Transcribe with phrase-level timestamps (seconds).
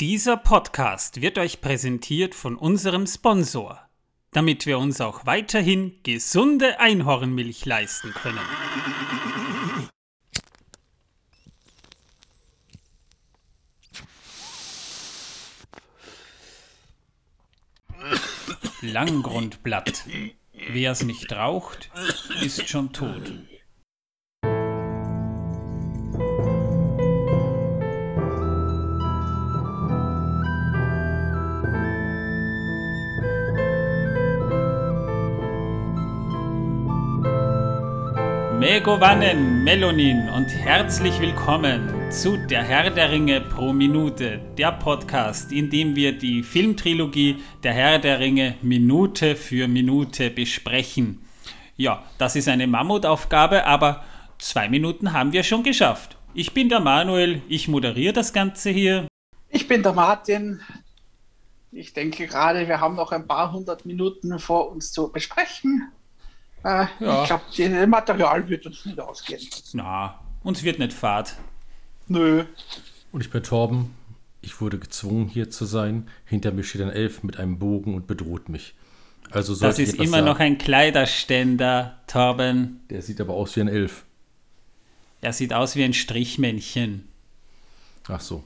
[0.00, 3.80] Dieser Podcast wird euch präsentiert von unserem Sponsor,
[4.32, 8.40] damit wir uns auch weiterhin gesunde Einhornmilch leisten können.
[18.80, 20.06] Langgrundblatt.
[20.52, 21.92] Wer es nicht raucht,
[22.42, 23.32] ist schon tot.
[38.74, 45.70] Megovanen, Melonin und herzlich willkommen zu Der Herr der Ringe pro Minute, der Podcast, in
[45.70, 51.24] dem wir die Filmtrilogie Der Herr der Ringe Minute für Minute besprechen.
[51.76, 54.02] Ja, das ist eine Mammutaufgabe, aber
[54.38, 56.16] zwei Minuten haben wir schon geschafft.
[56.34, 59.06] Ich bin der Manuel, ich moderiere das Ganze hier.
[59.50, 60.60] Ich bin der Martin.
[61.70, 65.92] Ich denke gerade, wir haben noch ein paar hundert Minuten vor uns zu besprechen.
[66.64, 67.22] Äh, ja.
[67.22, 69.40] Ich glaube, das Material wird uns nicht ausgehen.
[69.74, 71.36] Na, uns wird nicht fad.
[72.08, 72.44] Nö.
[73.12, 73.94] Und ich bin Torben.
[74.40, 76.08] Ich wurde gezwungen, hier zu sein.
[76.24, 78.74] Hinter mir steht ein Elf mit einem Bogen und bedroht mich.
[79.30, 80.26] Also das ist immer sagen.
[80.26, 82.80] noch ein Kleiderständer, Torben.
[82.90, 84.04] Der sieht aber aus wie ein Elf.
[85.22, 87.08] Er sieht aus wie ein Strichmännchen.
[88.08, 88.44] Ach so.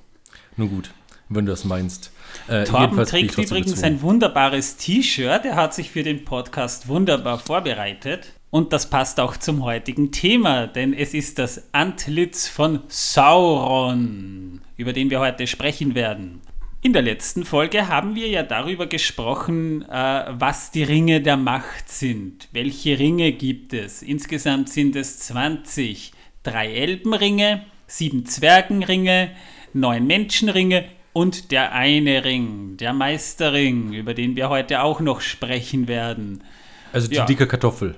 [0.57, 0.93] Nun gut,
[1.29, 2.13] wenn du das meinst.
[2.49, 5.45] Äh, Torben trägt übrigens ein wunderbares T-Shirt.
[5.45, 8.33] Er hat sich für den Podcast wunderbar vorbereitet.
[8.51, 14.95] Und das passt auch zum heutigen Thema, denn es ist das Antlitz von Sauron, über
[14.95, 16.41] den wir heute sprechen werden.
[16.81, 21.91] In der letzten Folge haben wir ja darüber gesprochen, äh, was die Ringe der Macht
[21.91, 22.49] sind.
[22.53, 24.01] Welche Ringe gibt es?
[24.01, 26.13] Insgesamt sind es 20.
[26.43, 29.33] Drei Elbenringe, sieben Zwergenringe,
[29.75, 35.89] neun Menschenringe und der eine Ring, der Meisterring, über den wir heute auch noch sprechen
[35.89, 36.45] werden.
[36.93, 37.25] Also die ja.
[37.25, 37.97] dicke Kartoffel.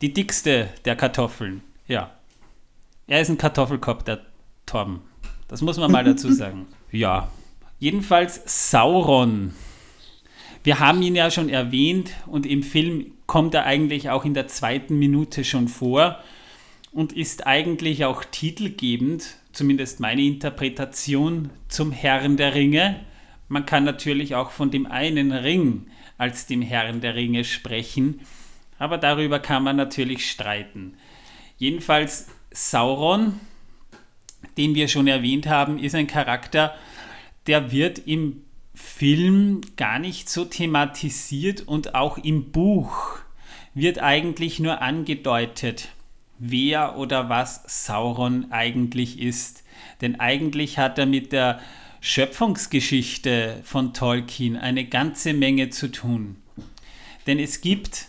[0.00, 2.10] Die dickste der Kartoffeln, ja.
[3.06, 4.20] Er ist ein Kartoffelkopf, der
[4.66, 5.02] Torben.
[5.48, 6.66] Das muss man mal dazu sagen.
[6.90, 7.30] Ja.
[7.78, 9.54] Jedenfalls Sauron.
[10.62, 14.48] Wir haben ihn ja schon erwähnt und im Film kommt er eigentlich auch in der
[14.48, 16.18] zweiten Minute schon vor
[16.92, 23.00] und ist eigentlich auch titelgebend zumindest meine Interpretation zum Herrn der Ringe.
[23.48, 25.86] Man kann natürlich auch von dem einen Ring
[26.18, 28.20] als dem Herrn der Ringe sprechen,
[28.78, 30.94] aber darüber kann man natürlich streiten.
[31.56, 33.40] Jedenfalls Sauron,
[34.56, 36.74] den wir schon erwähnt haben, ist ein Charakter,
[37.46, 38.42] der wird im
[38.74, 43.18] Film gar nicht so thematisiert und auch im Buch
[43.74, 45.93] wird eigentlich nur angedeutet
[46.38, 49.64] wer oder was Sauron eigentlich ist.
[50.00, 51.60] Denn eigentlich hat er mit der
[52.00, 56.36] Schöpfungsgeschichte von Tolkien eine ganze Menge zu tun.
[57.26, 58.08] Denn es gibt,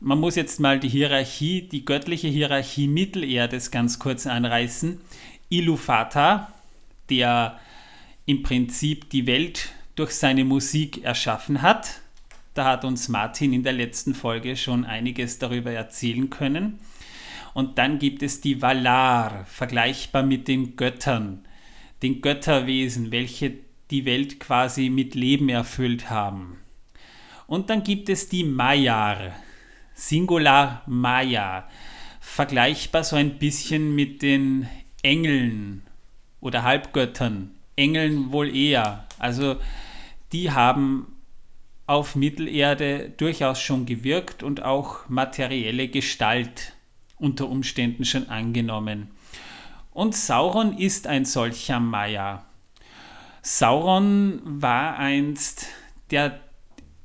[0.00, 5.00] man muss jetzt mal die Hierarchie, die göttliche Hierarchie Mittelerdes ganz kurz anreißen.
[5.50, 6.52] Ilufata,
[7.10, 7.60] der
[8.26, 12.00] im Prinzip die Welt durch seine Musik erschaffen hat.
[12.54, 16.78] Da hat uns Martin in der letzten Folge schon einiges darüber erzählen können.
[17.54, 21.46] Und dann gibt es die Valar, vergleichbar mit den Göttern,
[22.02, 23.54] den Götterwesen, welche
[23.90, 26.58] die Welt quasi mit Leben erfüllt haben.
[27.46, 29.32] Und dann gibt es die Maiar,
[29.94, 31.68] Singular Maya,
[32.20, 34.68] vergleichbar so ein bisschen mit den
[35.02, 35.82] Engeln
[36.40, 39.06] oder Halbgöttern, Engeln wohl eher.
[39.18, 39.56] Also
[40.32, 41.06] die haben
[41.86, 46.73] auf Mittelerde durchaus schon gewirkt und auch materielle Gestalt
[47.24, 49.08] unter Umständen schon angenommen.
[49.92, 52.44] Und Sauron ist ein solcher Maya.
[53.42, 55.68] Sauron war einst
[56.10, 56.40] der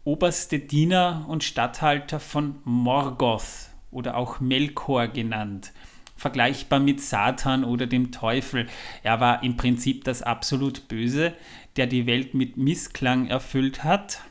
[0.03, 5.71] oberste Diener und Statthalter von Morgoth oder auch Melkor genannt,
[6.15, 8.67] vergleichbar mit Satan oder dem Teufel.
[9.03, 11.33] Er war im Prinzip das absolut Böse,
[11.75, 14.21] der die Welt mit Missklang erfüllt hat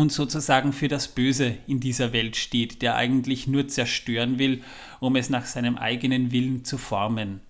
[0.00, 4.62] und sozusagen für das Böse in dieser Welt steht, der eigentlich nur zerstören will,
[4.98, 7.40] um es nach seinem eigenen Willen zu formen.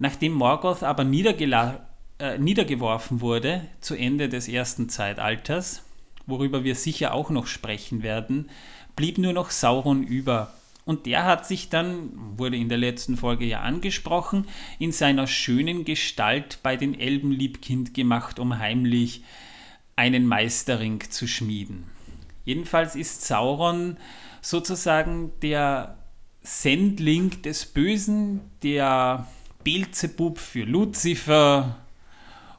[0.00, 5.84] Nachdem Morgoth aber äh, niedergeworfen wurde zu Ende des ersten Zeitalters,
[6.26, 8.50] worüber wir sicher auch noch sprechen werden,
[8.96, 10.52] blieb nur noch Sauron über.
[10.84, 14.48] Und der hat sich dann, wurde in der letzten Folge ja angesprochen,
[14.80, 19.22] in seiner schönen Gestalt bei den Elben liebkind gemacht, um heimlich
[19.96, 21.84] einen Meisterring zu schmieden.
[22.44, 23.96] Jedenfalls ist Sauron
[24.40, 25.96] sozusagen der
[26.42, 29.28] Sendling des Bösen, der
[29.62, 31.76] Beelzebub für Luzifer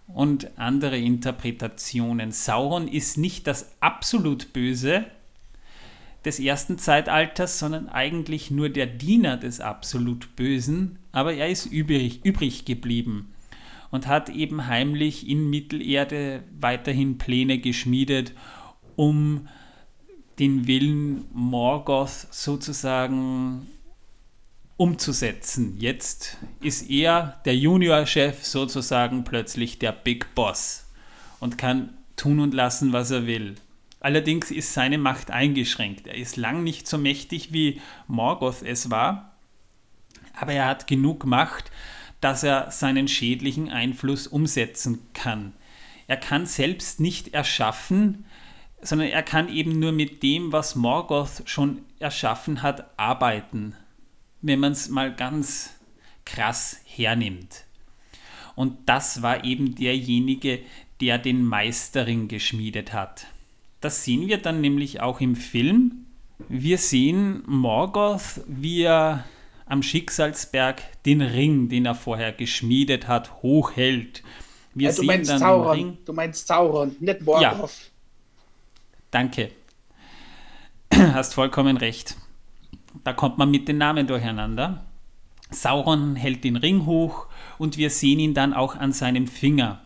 [0.07, 2.31] und andere Interpretationen.
[2.31, 5.05] Sauron ist nicht das absolut Böse
[6.23, 12.23] des ersten Zeitalters, sondern eigentlich nur der Diener des absolut Bösen, aber er ist übrig,
[12.23, 13.32] übrig geblieben
[13.93, 18.33] und hat eben heimlich in Mittelerde weiterhin Pläne geschmiedet,
[18.95, 19.47] um
[20.39, 23.67] den Willen Morgoth sozusagen
[24.77, 25.75] umzusetzen.
[25.77, 30.87] Jetzt ist er, der Juniorchef, sozusagen plötzlich der Big Boss
[31.39, 33.53] und kann tun und lassen, was er will.
[33.99, 36.07] Allerdings ist seine Macht eingeschränkt.
[36.07, 39.35] Er ist lang nicht so mächtig, wie Morgoth es war,
[40.33, 41.69] aber er hat genug Macht,
[42.23, 45.53] dass er seinen schädlichen Einfluss umsetzen kann.
[46.07, 48.25] Er kann selbst nicht erschaffen,
[48.81, 53.75] sondern er kann eben nur mit dem, was Morgoth schon erschaffen hat, arbeiten
[54.43, 55.73] wenn man es mal ganz
[56.25, 57.63] krass hernimmt.
[58.55, 60.59] Und das war eben derjenige,
[61.01, 63.25] der den Meisterring geschmiedet hat.
[63.81, 66.05] Das sehen wir dann nämlich auch im Film.
[66.49, 69.23] Wir sehen Morgoth, wie er
[69.65, 74.23] am Schicksalsberg den Ring, den er vorher geschmiedet hat, hochhält.
[74.73, 77.41] Wir ja, du, meinst Sauron, du meinst Sauron, nicht Morgoth.
[77.41, 77.69] Ja.
[79.11, 79.51] Danke.
[80.93, 82.17] Hast vollkommen recht.
[83.03, 84.85] Da kommt man mit den Namen durcheinander.
[85.51, 87.27] Sauron hält den Ring hoch
[87.57, 89.81] und wir sehen ihn dann auch an seinem Finger.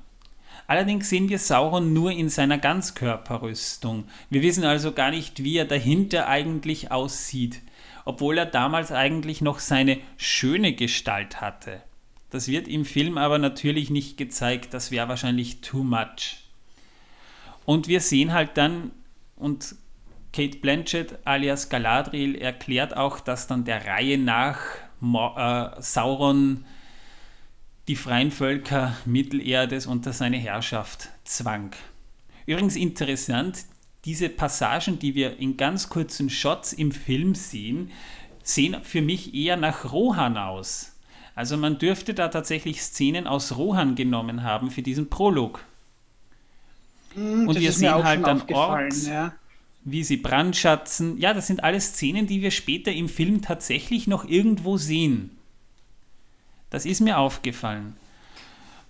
[0.68, 4.06] Allerdings sehen wir Sauron nur in seiner Ganzkörperrüstung.
[4.30, 7.62] Wir wissen also gar nicht, wie er dahinter eigentlich aussieht,
[8.08, 11.84] obwohl er damals eigentlich noch seine schöne Gestalt hatte.
[12.30, 16.38] Das wird im Film aber natürlich nicht gezeigt, das wäre wahrscheinlich too much.
[17.66, 18.92] Und wir sehen halt dann,
[19.36, 19.76] und
[20.32, 24.62] Kate Blanchett alias Galadriel erklärt auch, dass dann der Reihe nach
[25.02, 26.64] äh, Sauron
[27.90, 31.72] die freien Völker Mittelerdes unter seine Herrschaft zwang.
[32.46, 33.66] Übrigens interessant,
[34.06, 37.92] diese Passagen, die wir in ganz kurzen Shots im Film sehen,
[38.44, 40.94] sehen für mich eher nach Rohan aus.
[41.36, 45.64] Also man dürfte da tatsächlich Szenen aus Rohan genommen haben für diesen Prolog.
[47.16, 49.08] Mm, Und wir sehen halt dann Orks.
[49.08, 49.34] Ja
[49.90, 51.18] wie sie brandschatzen.
[51.18, 55.32] Ja, das sind alles Szenen, die wir später im Film tatsächlich noch irgendwo sehen.
[56.70, 57.96] Das ist mir aufgefallen.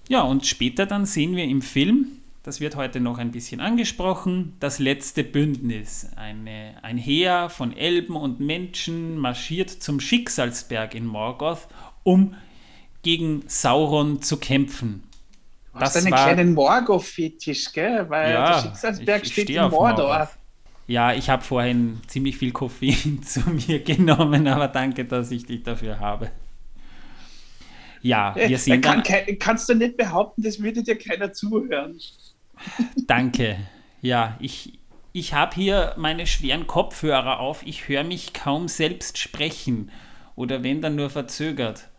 [0.09, 2.16] Ja, und später dann sehen wir im Film,
[2.47, 6.07] das wird heute noch ein bisschen angesprochen, das letzte Bündnis.
[6.15, 11.67] Eine, ein Heer von Elben und Menschen marschiert zum Schicksalsberg in Morgoth,
[12.03, 12.35] um
[13.03, 15.03] gegen Sauron zu kämpfen.
[15.73, 18.09] Du hast das einen war, kleinen Morgoth-Fetisch, gell?
[18.09, 20.07] Weil ja, der Schicksalsberg ich, ich steht in Mordor.
[20.07, 20.29] Morgoth.
[20.87, 25.63] Ja, ich habe vorhin ziemlich viel Koffein zu mir genommen, aber danke, dass ich dich
[25.63, 26.31] dafür habe.
[28.01, 31.99] Ja, wir äh, sehen kann, dann, Kannst du nicht behaupten, das würde dir keiner zuhören.
[33.07, 33.57] Danke.
[34.01, 34.79] Ja, ich,
[35.13, 37.63] ich habe hier meine schweren Kopfhörer auf.
[37.65, 39.91] Ich höre mich kaum selbst sprechen
[40.35, 41.89] oder wenn dann nur verzögert.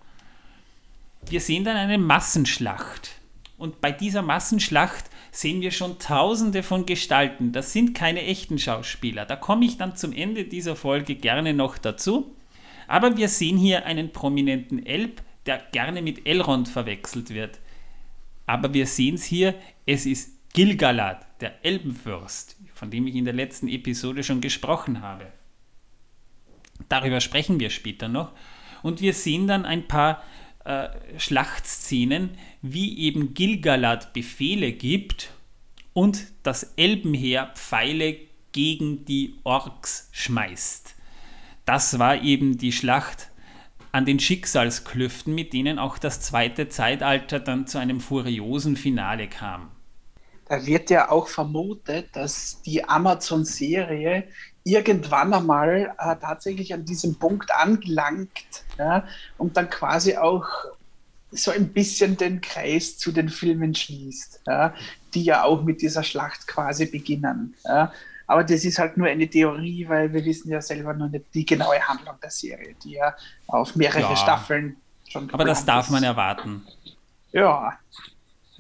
[1.27, 3.17] Wir sehen dann eine Massenschlacht.
[3.59, 7.51] Und bei dieser Massenschlacht sehen wir schon tausende von Gestalten.
[7.51, 9.27] Das sind keine echten Schauspieler.
[9.27, 12.35] Da komme ich dann zum Ende dieser Folge gerne noch dazu.
[12.87, 17.59] Aber wir sehen hier einen prominenten Elb, der gerne mit Elrond verwechselt wird.
[18.47, 23.35] Aber wir sehen es hier, es ist Gilgalad, der Elbenfürst, von dem ich in der
[23.35, 25.33] letzten Episode schon gesprochen habe.
[26.89, 28.33] Darüber sprechen wir später noch.
[28.83, 30.23] Und wir sehen dann ein paar
[30.65, 32.31] äh, Schlachtszenen,
[32.63, 35.33] wie eben Gilgalad Befehle gibt
[35.93, 38.17] und das Elbenheer Pfeile
[38.53, 40.95] gegen die Orks schmeißt.
[41.65, 43.31] Das war eben die Schlacht
[43.93, 49.71] an den Schicksalsklüften, mit denen auch das zweite Zeitalter dann zu einem furiosen Finale kam.
[50.49, 54.25] Da wird ja auch vermutet, dass die Amazon-Serie
[54.65, 59.07] irgendwann einmal äh, tatsächlich an diesem Punkt angelangt ja,
[59.39, 60.47] und dann quasi auch
[61.31, 64.75] so ein bisschen den Kreis zu den Filmen schließt, ja,
[65.15, 67.55] die ja auch mit dieser Schlacht quasi beginnen.
[67.65, 67.93] Ja.
[68.27, 71.47] Aber das ist halt nur eine Theorie, weil wir wissen ja selber noch nicht die
[71.47, 74.17] genaue Handlung der Serie, die ja auf mehrere.
[74.17, 74.77] Staffeln
[75.09, 75.93] schon Aber das darf ist.
[75.93, 76.67] man erwarten.
[77.33, 77.79] Ja.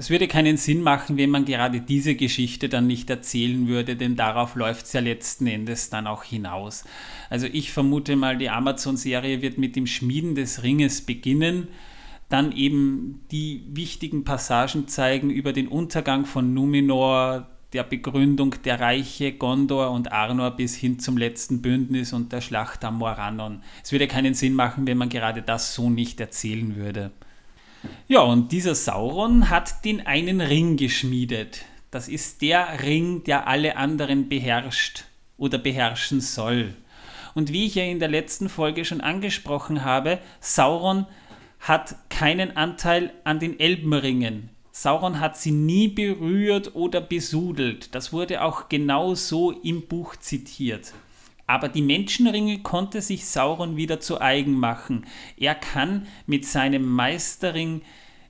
[0.00, 4.14] Es würde keinen Sinn machen, wenn man gerade diese Geschichte dann nicht erzählen würde, denn
[4.14, 6.85] darauf läuft es ja letzten Endes dann auch hinaus.
[7.31, 11.67] Also ich vermute mal, die Amazon-Serie wird mit dem Schmieden des Ringes beginnen,
[12.28, 19.33] dann eben die wichtigen Passagen zeigen über den Untergang von Numenor, der Begründung der Reiche
[19.33, 23.62] Gondor und Arnor bis hin zum letzten Bündnis und der Schlacht am Morannon.
[23.83, 27.11] Es würde keinen Sinn machen, wenn man gerade das so nicht erzählen würde.
[28.07, 31.65] Ja, und dieser Sauron hat den einen Ring geschmiedet.
[31.91, 35.05] Das ist der Ring, der alle anderen beherrscht
[35.37, 36.75] oder beherrschen soll.
[37.35, 41.07] Und wie ich ja in der letzten Folge schon angesprochen habe, Sauron
[41.61, 44.51] hat keinen Anteil an den Elbenringen.
[44.73, 47.95] Sauron hat sie nie berührt oder besudelt.
[47.95, 50.93] Das wurde auch genau so im Buch zitiert.
[51.49, 55.07] Aber die Menschenringe konnte sich Sauron wieder zu eigen machen.
[55.37, 57.81] Er kann mit seinem Meisterring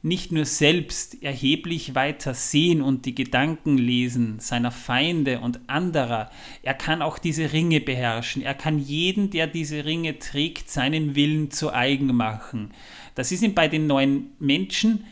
[0.03, 6.31] nicht nur selbst erheblich weiter sehen und die Gedanken lesen seiner Feinde und anderer,
[6.63, 11.51] er kann auch diese Ringe beherrschen, er kann jeden, der diese Ringe trägt, seinen Willen
[11.51, 12.71] zu eigen machen.
[13.17, 15.05] Das ist ihm bei den neuen Menschen,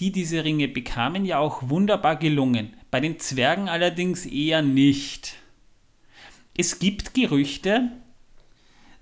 [0.00, 5.36] die diese Ringe bekamen, ja auch wunderbar gelungen, bei den Zwergen allerdings eher nicht.
[6.56, 7.90] Es gibt Gerüchte,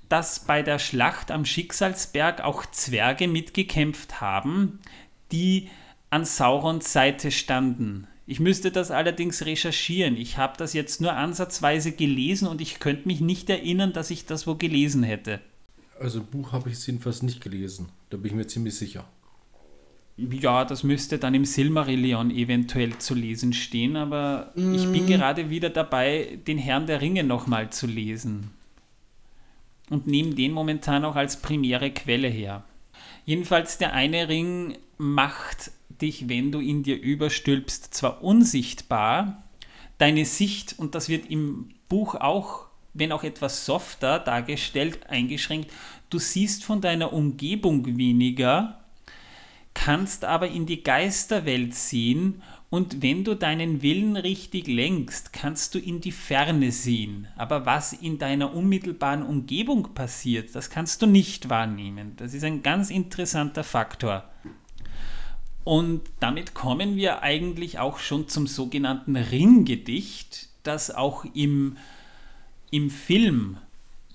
[0.08, 4.80] dass bei der Schlacht am Schicksalsberg auch Zwerge mitgekämpft haben,
[5.32, 5.68] die
[6.10, 8.06] an Saurons Seite standen.
[8.26, 10.16] Ich müsste das allerdings recherchieren.
[10.16, 14.26] Ich habe das jetzt nur ansatzweise gelesen und ich könnte mich nicht erinnern, dass ich
[14.26, 15.40] das wo gelesen hätte.
[15.98, 17.88] Also Buch habe ich jedenfalls nicht gelesen.
[18.10, 19.08] Da bin ich mir ziemlich sicher.
[20.30, 24.74] Ja, das müsste dann im Silmarillion eventuell zu lesen stehen, aber mm.
[24.74, 25.08] ich bin mhm.
[25.08, 28.50] gerade wieder dabei, den Herrn der Ringe nochmal zu lesen.
[29.88, 32.64] Und nehme den momentan auch als primäre Quelle her.
[33.24, 39.44] Jedenfalls der eine Ring macht dich, wenn du in dir überstülpst, zwar unsichtbar,
[39.98, 45.70] deine Sicht, und das wird im Buch auch, wenn auch etwas softer dargestellt, eingeschränkt,
[46.08, 48.79] du siehst von deiner Umgebung weniger,
[49.74, 55.78] kannst aber in die Geisterwelt sehen und wenn du deinen Willen richtig lenkst, kannst du
[55.78, 57.26] in die Ferne sehen.
[57.36, 62.14] Aber was in deiner unmittelbaren Umgebung passiert, das kannst du nicht wahrnehmen.
[62.16, 64.24] Das ist ein ganz interessanter Faktor.
[65.64, 71.76] Und damit kommen wir eigentlich auch schon zum sogenannten Ringgedicht, das auch im,
[72.70, 73.58] im Film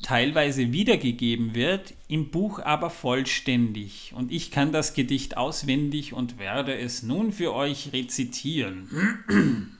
[0.05, 4.13] teilweise wiedergegeben wird, im Buch aber vollständig.
[4.15, 8.87] Und ich kann das Gedicht auswendig und werde es nun für euch rezitieren.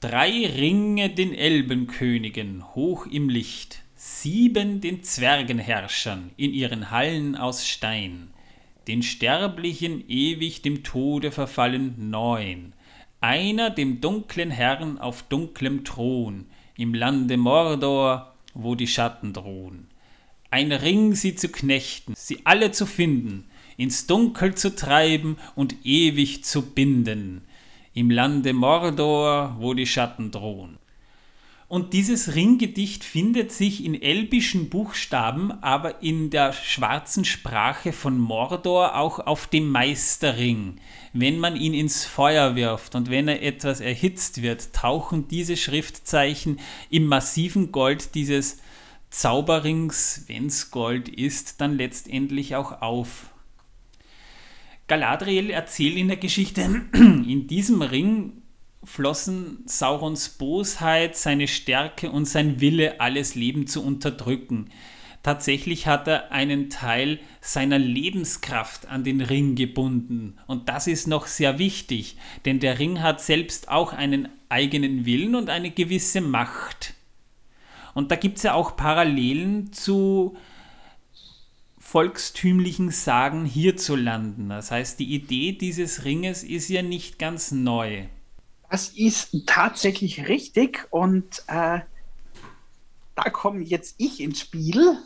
[0.00, 8.28] Drei Ringe den Elbenkönigen hoch im Licht, sieben den Zwergenherrschern in ihren Hallen aus Stein,
[8.86, 12.74] den Sterblichen ewig dem Tode verfallen neun,
[13.22, 16.44] einer dem dunklen Herrn auf dunklem Thron,
[16.80, 19.88] im Lande Mordor, wo die Schatten drohen.
[20.50, 23.44] Ein Ring sie zu knechten, sie alle zu finden,
[23.76, 27.42] ins Dunkel zu treiben und ewig zu binden,
[27.92, 30.78] im Lande Mordor, wo die Schatten drohen.
[31.68, 38.96] Und dieses Ringgedicht findet sich in elbischen Buchstaben, aber in der schwarzen Sprache von Mordor
[38.96, 40.80] auch auf dem Meisterring.
[41.12, 46.60] Wenn man ihn ins Feuer wirft und wenn er etwas erhitzt wird, tauchen diese Schriftzeichen
[46.88, 48.58] im massiven Gold dieses
[49.10, 53.30] Zauberrings, wenn es Gold ist, dann letztendlich auch auf.
[54.86, 56.62] Galadriel erzählt in der Geschichte,
[56.92, 58.42] in diesem Ring
[58.84, 64.70] flossen Saurons Bosheit, seine Stärke und sein Wille, alles Leben zu unterdrücken.
[65.22, 70.38] Tatsächlich hat er einen Teil seiner Lebenskraft an den Ring gebunden.
[70.46, 75.34] Und das ist noch sehr wichtig, denn der Ring hat selbst auch einen eigenen Willen
[75.34, 76.94] und eine gewisse Macht.
[77.92, 80.36] Und da gibt es ja auch Parallelen zu
[81.78, 84.48] volkstümlichen Sagen hierzulanden.
[84.48, 88.04] Das heißt, die Idee dieses Ringes ist ja nicht ganz neu.
[88.70, 91.80] Das ist tatsächlich richtig und äh,
[93.16, 94.98] da komme jetzt ich ins Spiel.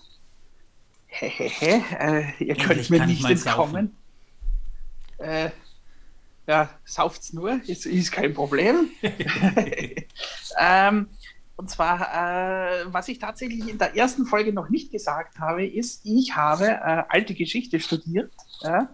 [1.21, 3.97] Hehehe, äh, ihr könnt mir nicht entkommen.
[5.19, 5.51] Äh,
[6.47, 8.91] ja, sauft's nur, ist, ist kein Problem.
[10.59, 11.09] ähm,
[11.57, 16.01] und zwar, äh, was ich tatsächlich in der ersten Folge noch nicht gesagt habe, ist,
[16.05, 18.33] ich habe äh, alte Geschichte studiert.
[18.61, 18.89] Ja,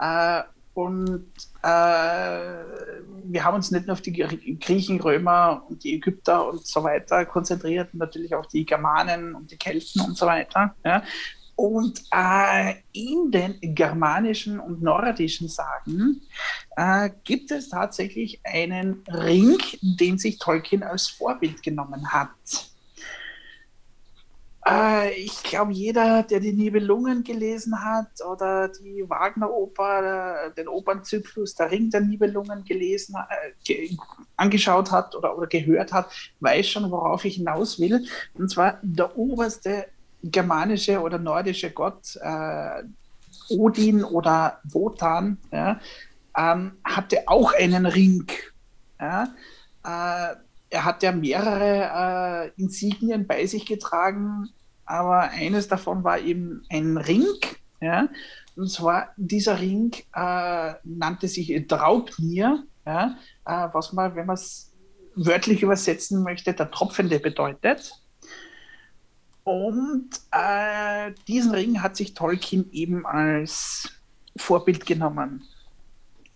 [0.00, 0.42] äh,
[0.74, 1.26] und
[1.62, 1.68] äh,
[3.24, 7.26] wir haben uns nicht nur auf die Griechen, Römer und die Ägypter und so weiter
[7.26, 10.74] konzentriert, natürlich auch die Germanen und die Kelten und so weiter.
[10.84, 11.02] Ja.
[11.62, 16.20] Und äh, in den germanischen und nordischen Sagen
[16.76, 22.30] äh, gibt es tatsächlich einen Ring, den sich Tolkien als Vorbild genommen hat.
[24.66, 31.70] Äh, ich glaube, jeder, der die Nibelungen gelesen hat oder die Wagner-Oper, den Opernzyklus Der
[31.70, 33.14] Ring der Nibelungen gelesen,
[33.68, 33.88] äh,
[34.34, 38.04] angeschaut hat oder, oder gehört hat, weiß schon, worauf ich hinaus will.
[38.34, 39.86] Und zwar der oberste
[40.22, 42.82] germanische oder nordische Gott äh,
[43.48, 45.80] Odin oder Wotan, ja,
[46.36, 48.30] ähm, hatte auch einen Ring.
[49.00, 49.24] Ja.
[49.84, 50.36] Äh,
[50.70, 54.48] er hat ja mehrere äh, Insignien bei sich getragen,
[54.86, 57.26] aber eines davon war eben ein Ring.
[57.80, 58.08] Ja.
[58.56, 64.72] Und zwar dieser Ring äh, nannte sich Draupnir, ja, äh, was man, wenn man es
[65.14, 68.01] wörtlich übersetzen möchte, der Tropfende bedeutet.
[69.44, 73.90] Und äh, diesen Ring hat sich Tolkien eben als
[74.36, 75.44] Vorbild genommen.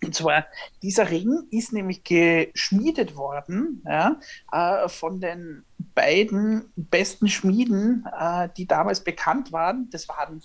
[0.05, 0.47] Und zwar,
[0.83, 4.21] dieser Ring ist nämlich geschmiedet worden ja,
[4.53, 9.89] äh, von den beiden besten Schmieden, äh, die damals bekannt waren.
[9.91, 10.43] Das waren,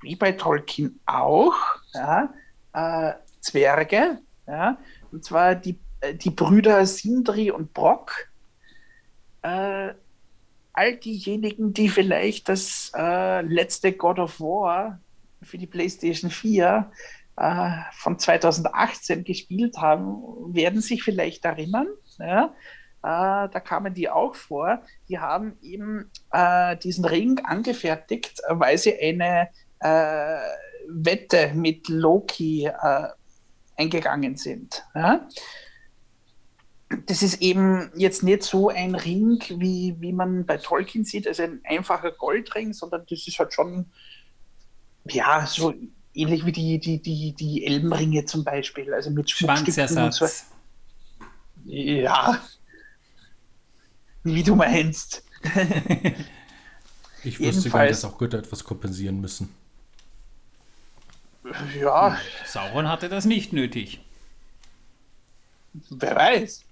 [0.00, 1.54] wie bei Tolkien auch,
[1.92, 2.32] ja,
[2.72, 4.18] äh, Zwerge.
[4.46, 4.78] Ja,
[5.12, 8.28] und zwar die, äh, die Brüder Sindri und Brock.
[10.78, 15.00] All diejenigen, die vielleicht das äh, letzte God of War
[15.42, 16.92] für die PlayStation 4
[17.36, 20.22] äh, von 2018 gespielt haben,
[20.54, 21.88] werden sich vielleicht erinnern.
[22.20, 22.54] Ja?
[23.02, 24.82] Äh, da kamen die auch vor.
[25.08, 29.48] Die haben eben äh, diesen Ring angefertigt, weil sie eine
[29.80, 30.38] äh,
[30.86, 33.08] Wette mit Loki äh,
[33.76, 34.84] eingegangen sind.
[34.94, 35.26] Ja?
[37.06, 41.42] Das ist eben jetzt nicht so ein Ring, wie, wie man bei Tolkien sieht, also
[41.42, 43.86] ein einfacher Goldring, sondern das ist halt schon,
[45.04, 45.74] ja, so
[46.14, 50.26] ähnlich wie die, die, die, die Elbenringe zum Beispiel, also mit Schmuckstücken und so.
[51.64, 52.40] Ja,
[54.24, 55.22] wie du meinst.
[57.24, 59.54] ich wusste gar nicht, dass auch Götter etwas kompensieren müssen.
[61.78, 62.18] Ja.
[62.46, 64.00] Sauron hatte das nicht nötig.
[65.90, 66.64] Wer weiß.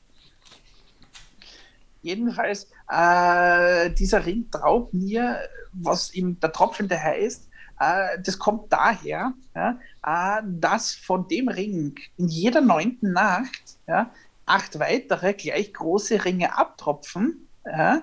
[2.03, 5.39] Jedenfalls, äh, dieser Ring traut mir,
[5.73, 7.49] was ihm der Tropfende heißt,
[7.79, 14.11] äh, das kommt daher, ja, äh, dass von dem Ring in jeder neunten Nacht ja,
[14.47, 18.03] acht weitere gleich große Ringe abtropfen, ja,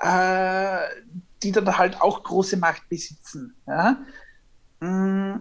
[0.00, 0.88] äh,
[1.42, 3.54] die dann halt auch große Macht besitzen.
[4.80, 5.34] Mm.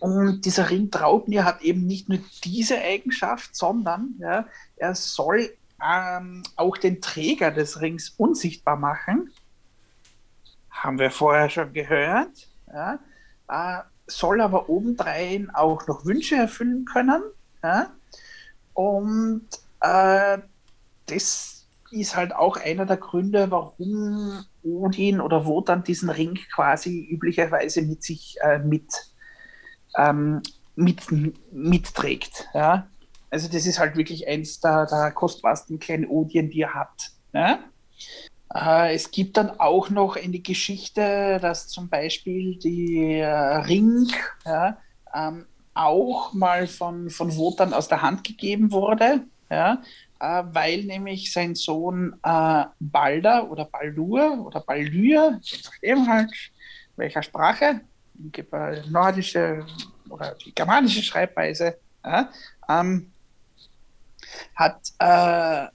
[0.00, 4.20] Und dieser Ring Traubnir hat eben nicht nur diese Eigenschaft, sondern
[4.76, 5.50] er soll
[5.82, 9.30] ähm, auch den Träger des Rings unsichtbar machen.
[10.70, 12.48] Haben wir vorher schon gehört.
[12.72, 12.98] Ja?
[13.48, 17.22] Äh, soll aber obendrein auch noch Wünsche erfüllen können.
[17.62, 17.90] Ja?
[18.74, 19.46] Und
[19.80, 20.38] äh,
[21.06, 27.82] das ist halt auch einer der Gründe, warum Odin oder Wotan diesen Ring quasi üblicherweise
[27.82, 28.92] mit sich äh, mit,
[29.96, 30.42] ähm,
[30.74, 31.06] mit,
[31.52, 32.48] mitträgt.
[32.54, 32.88] Ja?
[33.30, 37.10] Also das ist halt wirklich eins der, der kostbarsten kleinen Odien, die er hat.
[37.32, 37.58] Ja?
[38.54, 44.08] Äh, es gibt dann auch noch eine Geschichte, dass zum Beispiel die äh, Ring
[44.44, 44.78] ja,
[45.14, 49.82] ähm, auch mal von, von Wotan aus der Hand gegeben wurde, ja,
[50.20, 56.32] äh, weil nämlich sein Sohn äh, Balder oder Baldur oder Baldur, nachdem halt,
[56.96, 57.82] welcher Sprache,
[58.88, 59.66] nordische
[60.08, 62.30] oder die germanische Schreibweise, ja,
[62.68, 63.12] ähm,
[64.54, 65.66] hat, äh,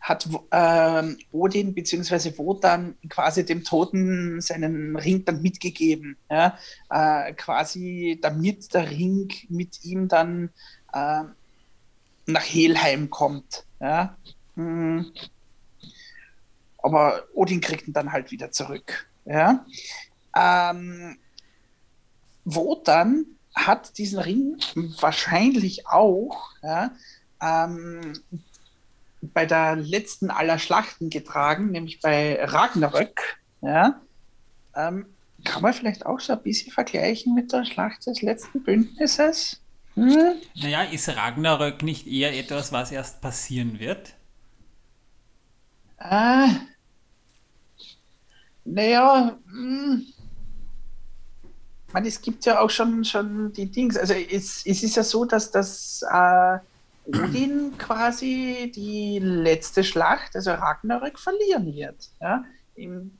[0.00, 2.36] hat äh, Odin bzw.
[2.38, 6.16] Wotan quasi dem Toten seinen Ring dann mitgegeben.
[6.30, 6.58] Ja?
[6.90, 10.50] Äh, quasi damit der Ring mit ihm dann
[10.92, 11.24] äh,
[12.26, 13.64] nach Helheim kommt.
[13.80, 14.16] Ja?
[14.54, 15.12] Hm.
[16.78, 19.08] Aber Odin kriegt ihn dann halt wieder zurück.
[19.24, 19.66] Ja?
[20.36, 21.18] Ähm,
[22.44, 24.56] Wotan hat diesen Ring
[25.00, 26.92] wahrscheinlich auch ja,
[27.42, 28.14] ähm,
[29.20, 33.38] bei der letzten aller Schlachten getragen, nämlich bei Ragnarök.
[33.60, 34.00] Ja,
[34.74, 35.06] ähm,
[35.44, 39.60] kann man vielleicht auch so ein bisschen vergleichen mit der Schlacht des letzten Bündnisses?
[39.94, 40.36] Hm?
[40.54, 44.14] Naja, ist Ragnarök nicht eher etwas, was erst passieren wird?
[45.98, 46.48] Äh,
[48.64, 50.06] naja, hm.
[51.92, 53.96] Man, es gibt ja auch schon, schon die Dings.
[53.96, 56.58] Also es, es ist ja so, dass das äh,
[57.08, 62.10] Odin quasi die letzte Schlacht, also Ragnarök, verlieren wird.
[62.20, 62.44] Ja?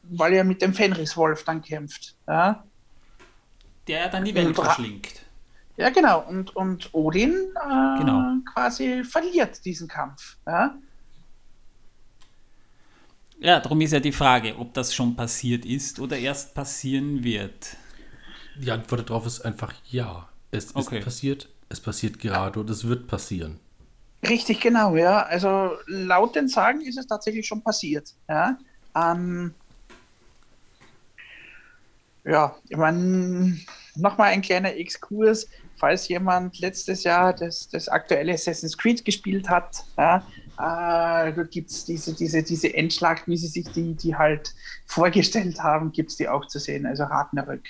[0.02, 2.14] weil er mit dem Fenriswolf dann kämpft.
[2.26, 2.64] Ja?
[3.86, 5.22] Der dann die Welt verschlingt.
[5.76, 6.20] Ja, genau.
[6.28, 8.36] Und, und Odin äh, genau.
[8.52, 10.36] quasi verliert diesen Kampf.
[10.46, 10.76] Ja?
[13.38, 17.76] ja, darum ist ja die Frage, ob das schon passiert ist oder erst passieren wird.
[18.56, 20.28] Die Antwort darauf ist einfach ja.
[20.50, 20.98] Es okay.
[20.98, 23.60] ist passiert, es passiert gerade und es wird passieren.
[24.26, 25.22] Richtig, genau, ja.
[25.22, 28.14] Also laut den Sagen ist es tatsächlich schon passiert.
[28.28, 28.58] Ja,
[28.96, 29.54] ähm,
[32.24, 33.58] ja ich meine,
[33.94, 39.84] nochmal ein kleiner Exkurs, falls jemand letztes Jahr das, das aktuelle Assassin's Creed gespielt hat.
[39.96, 40.26] Ja,
[40.58, 44.52] äh, da gibt es diese, diese, diese Endschlacht, wie sie sich die, die halt
[44.86, 47.62] vorgestellt haben, gibt es die auch zu sehen, also Ragnarök.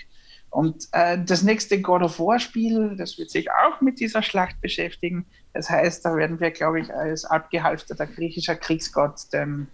[0.51, 4.61] Und äh, das nächste God of War Spiel, das wird sich auch mit dieser Schlacht
[4.63, 5.27] beschäftigen.
[5.59, 9.67] Das heißt, da werden wir, glaube ich, als abgehalfterter griechischer Kriegsgott dem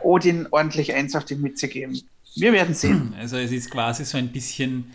[0.00, 2.00] Odin ordentlich eins auf die Mütze geben.
[2.34, 3.14] Wir werden sehen.
[3.20, 4.92] Also es ist quasi so ein bisschen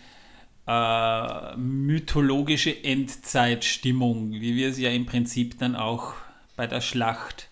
[0.66, 6.12] äh, mythologische Endzeitstimmung, wie wir es ja im Prinzip dann auch
[6.54, 7.48] bei der Schlacht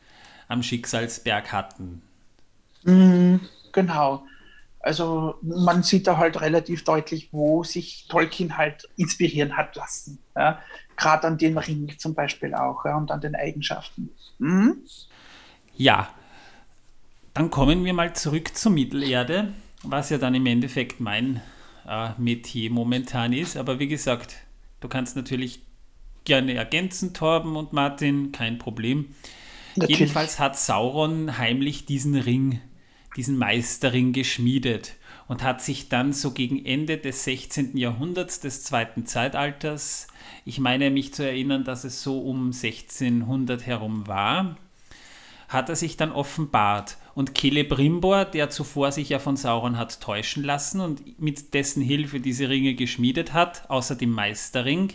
[0.49, 2.03] am Schicksalsberg hatten.
[2.83, 3.37] Mm,
[3.73, 4.27] genau.
[4.85, 10.19] Also man sieht da halt relativ deutlich, wo sich Tolkien halt inspirieren hat lassen.
[10.37, 10.61] Ja?
[10.97, 12.95] Gerade an den Ring zum Beispiel auch ja?
[12.95, 14.11] und an den Eigenschaften.
[14.39, 14.77] Mhm.
[15.75, 16.11] Ja,
[17.33, 21.41] dann kommen wir mal zurück zur Mittelerde, was ja dann im Endeffekt mein
[21.89, 23.57] äh, Metier momentan ist.
[23.57, 24.37] Aber wie gesagt,
[24.81, 25.63] du kannst natürlich
[26.25, 29.15] gerne ergänzen, Torben und Martin, kein Problem.
[29.77, 29.99] Natürlich.
[29.99, 32.61] Jedenfalls hat Sauron heimlich diesen Ring
[33.17, 34.95] diesen Meisterring geschmiedet
[35.29, 37.77] und hat sich dann so gegen Ende des 16.
[37.77, 40.09] Jahrhunderts des zweiten Zeitalters,
[40.45, 44.57] ich meine mich zu erinnern, dass es so um 1600 herum war,
[45.49, 46.99] hat er sich dann offenbart.
[47.15, 52.21] Und Celebrimbor, der zuvor sich ja von Sauron hat täuschen lassen und mit dessen Hilfe
[52.21, 54.93] diese Ringe geschmiedet hat, außer dem Meisterring,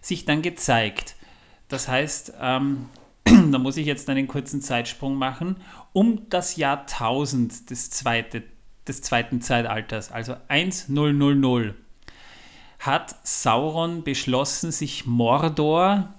[0.00, 1.14] sich dann gezeigt.
[1.68, 2.86] Das heißt, ähm,
[3.50, 5.56] da muss ich jetzt einen kurzen Zeitsprung machen,
[5.92, 8.42] um das Jahr 1000 des, zweite,
[8.86, 11.74] des zweiten Zeitalters, also 1000,
[12.80, 16.12] hat Sauron beschlossen, sich Mordor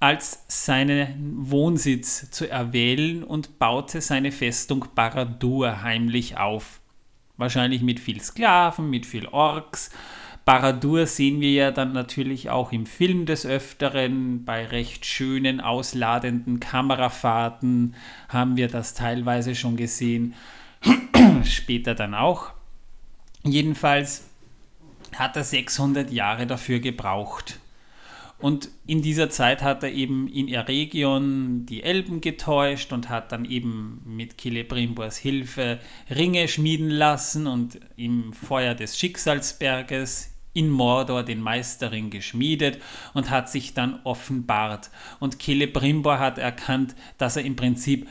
[0.00, 6.80] als seinen Wohnsitz zu erwählen und baute seine Festung Baradur heimlich auf.
[7.36, 9.90] Wahrscheinlich mit viel Sklaven, mit viel Orks
[10.46, 14.44] Baradur sehen wir ja dann natürlich auch im Film des Öfteren.
[14.44, 17.96] Bei recht schönen, ausladenden Kamerafahrten
[18.28, 20.34] haben wir das teilweise schon gesehen.
[21.42, 22.52] Später dann auch.
[23.42, 24.30] Jedenfalls
[25.16, 27.58] hat er 600 Jahre dafür gebraucht.
[28.38, 33.46] Und in dieser Zeit hat er eben in Eregion die Elben getäuscht und hat dann
[33.46, 41.40] eben mit Celebrimbors Hilfe Ringe schmieden lassen und im Feuer des Schicksalsberges in Mordor den
[41.40, 42.80] Meisterring geschmiedet
[43.12, 44.90] und hat sich dann offenbart.
[45.20, 48.08] Und Celebrimbor hat erkannt, dass er im Prinzip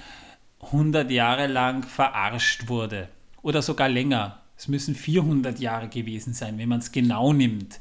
[0.61, 3.09] 100 Jahre lang verarscht wurde.
[3.41, 4.41] Oder sogar länger.
[4.57, 7.79] Es müssen 400 Jahre gewesen sein, wenn man es genau nimmt.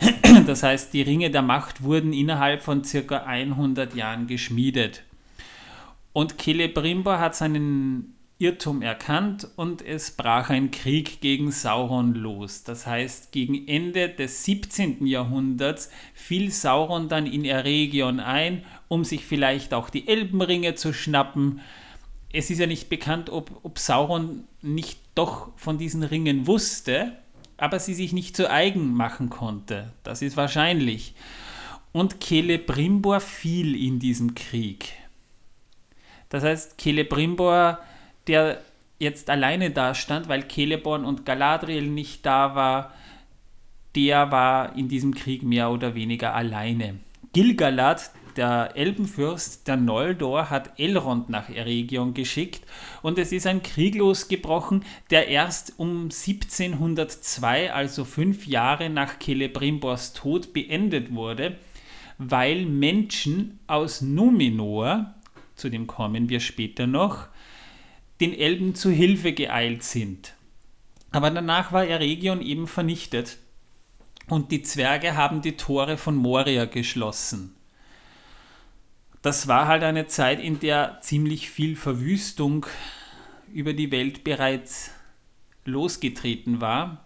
[0.46, 5.02] Das heißt, die Ringe der Macht wurden innerhalb von circa 100 Jahren geschmiedet.
[6.12, 12.62] Und Celebrimbor hat seinen Irrtum erkannt und es brach ein Krieg gegen Sauron los.
[12.62, 15.04] Das heißt, gegen Ende des 17.
[15.06, 21.60] Jahrhunderts fiel Sauron dann in Eregion ein, um sich vielleicht auch die Elbenringe zu schnappen.
[22.32, 27.18] Es ist ja nicht bekannt, ob, ob Sauron nicht doch von diesen Ringen wusste,
[27.56, 29.92] aber sie sich nicht zu eigen machen konnte.
[30.04, 31.14] Das ist wahrscheinlich.
[31.90, 34.92] Und Celebrimbor fiel in diesem Krieg.
[36.28, 37.80] Das heißt, Celebrimbor
[38.28, 38.60] der
[38.98, 42.92] jetzt alleine dastand, weil Celeborn und Galadriel nicht da war,
[43.94, 47.00] der war in diesem Krieg mehr oder weniger alleine.
[47.32, 52.62] Gilgalad, der Elbenfürst der Noldor, hat Elrond nach Eregion geschickt
[53.02, 60.12] und es ist ein Krieg losgebrochen, der erst um 1702, also fünf Jahre nach Celebrimbors
[60.12, 61.56] Tod, beendet wurde,
[62.18, 65.14] weil Menschen aus Numenor,
[65.56, 67.28] zu dem kommen wir später noch,
[68.20, 70.34] den Elben zu Hilfe geeilt sind.
[71.10, 73.38] Aber danach war Eregion eben vernichtet
[74.28, 77.54] und die Zwerge haben die Tore von Moria geschlossen.
[79.22, 82.66] Das war halt eine Zeit, in der ziemlich viel Verwüstung
[83.52, 84.90] über die Welt bereits
[85.64, 87.04] losgetreten war,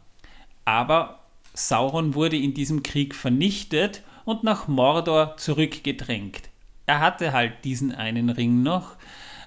[0.65, 1.21] aber
[1.55, 6.51] Sauron wurde in diesem Krieg vernichtet und nach Mordor zurückgedrängt.
[6.87, 8.97] Er hatte halt diesen einen Ring noch,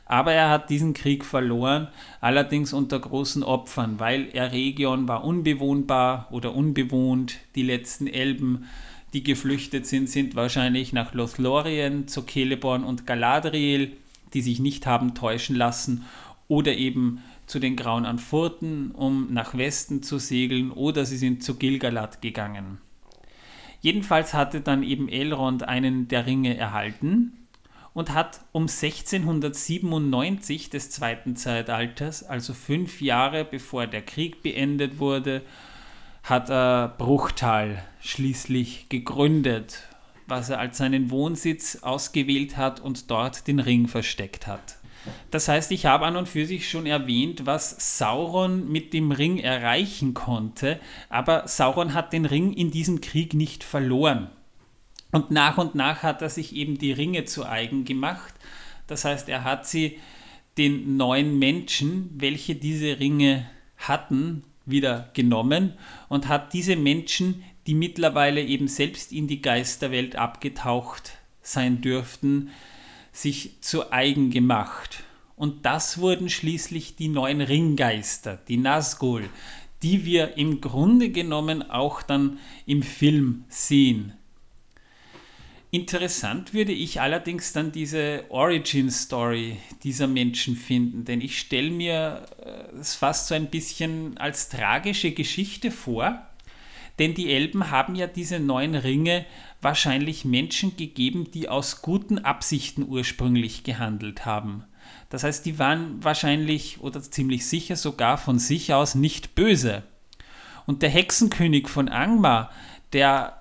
[0.06, 1.88] aber er hat diesen Krieg verloren,
[2.22, 7.40] allerdings unter großen Opfern, weil Eregion war unbewohnbar oder unbewohnt.
[7.56, 8.66] Die letzten Elben,
[9.14, 13.94] die geflüchtet sind, sind wahrscheinlich nach Lothlorien zu Celeborn und Galadriel,
[14.34, 16.06] die sich nicht haben täuschen lassen,
[16.48, 21.56] oder eben zu den Grauen Anfurten, um nach Westen zu segeln, oder sie sind zu
[21.56, 22.78] Gilgalad gegangen.
[23.82, 27.34] Jedenfalls hatte dann eben Elrond einen der Ringe erhalten
[27.96, 35.42] und hat um 1697 des zweiten Zeitalters, also fünf Jahre bevor der Krieg beendet wurde,
[36.22, 39.84] hat er Bruchtal schließlich gegründet,
[40.28, 44.76] was er als seinen Wohnsitz ausgewählt hat und dort den Ring versteckt hat.
[45.32, 49.38] Das heißt, ich habe an und für sich schon erwähnt, was Sauron mit dem Ring
[49.38, 54.30] erreichen konnte, aber Sauron hat den Ring in diesem Krieg nicht verloren.
[55.12, 58.34] Und nach und nach hat er sich eben die Ringe zu eigen gemacht.
[58.88, 60.00] Das heißt, er hat sie
[60.58, 65.74] den neuen Menschen, welche diese Ringe hatten, wieder genommen
[66.10, 72.50] und hat diese Menschen, die mittlerweile eben selbst in die Geisterwelt abgetaucht sein dürften,
[73.12, 75.04] sich zu eigen gemacht.
[75.36, 79.30] Und das wurden schließlich die neuen Ringgeister, die Nazgul,
[79.84, 84.14] die wir im Grunde genommen auch dann im Film sehen.
[85.76, 92.28] Interessant würde ich allerdings dann diese Origin Story dieser Menschen finden, denn ich stelle mir
[92.46, 96.26] äh, es fast so ein bisschen als tragische Geschichte vor,
[96.98, 99.26] denn die Elben haben ja diese neuen Ringe
[99.62, 104.64] wahrscheinlich Menschen gegeben, die aus guten Absichten ursprünglich gehandelt haben.
[105.10, 109.84] Das heißt, die waren wahrscheinlich oder ziemlich sicher sogar von sich aus nicht böse.
[110.66, 112.50] Und der Hexenkönig von Angmar,
[112.94, 113.35] der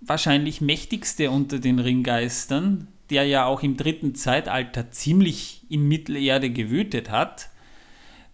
[0.00, 7.10] wahrscheinlich mächtigste unter den Ringgeistern, der ja auch im dritten Zeitalter ziemlich in Mittelerde gewütet
[7.10, 7.50] hat,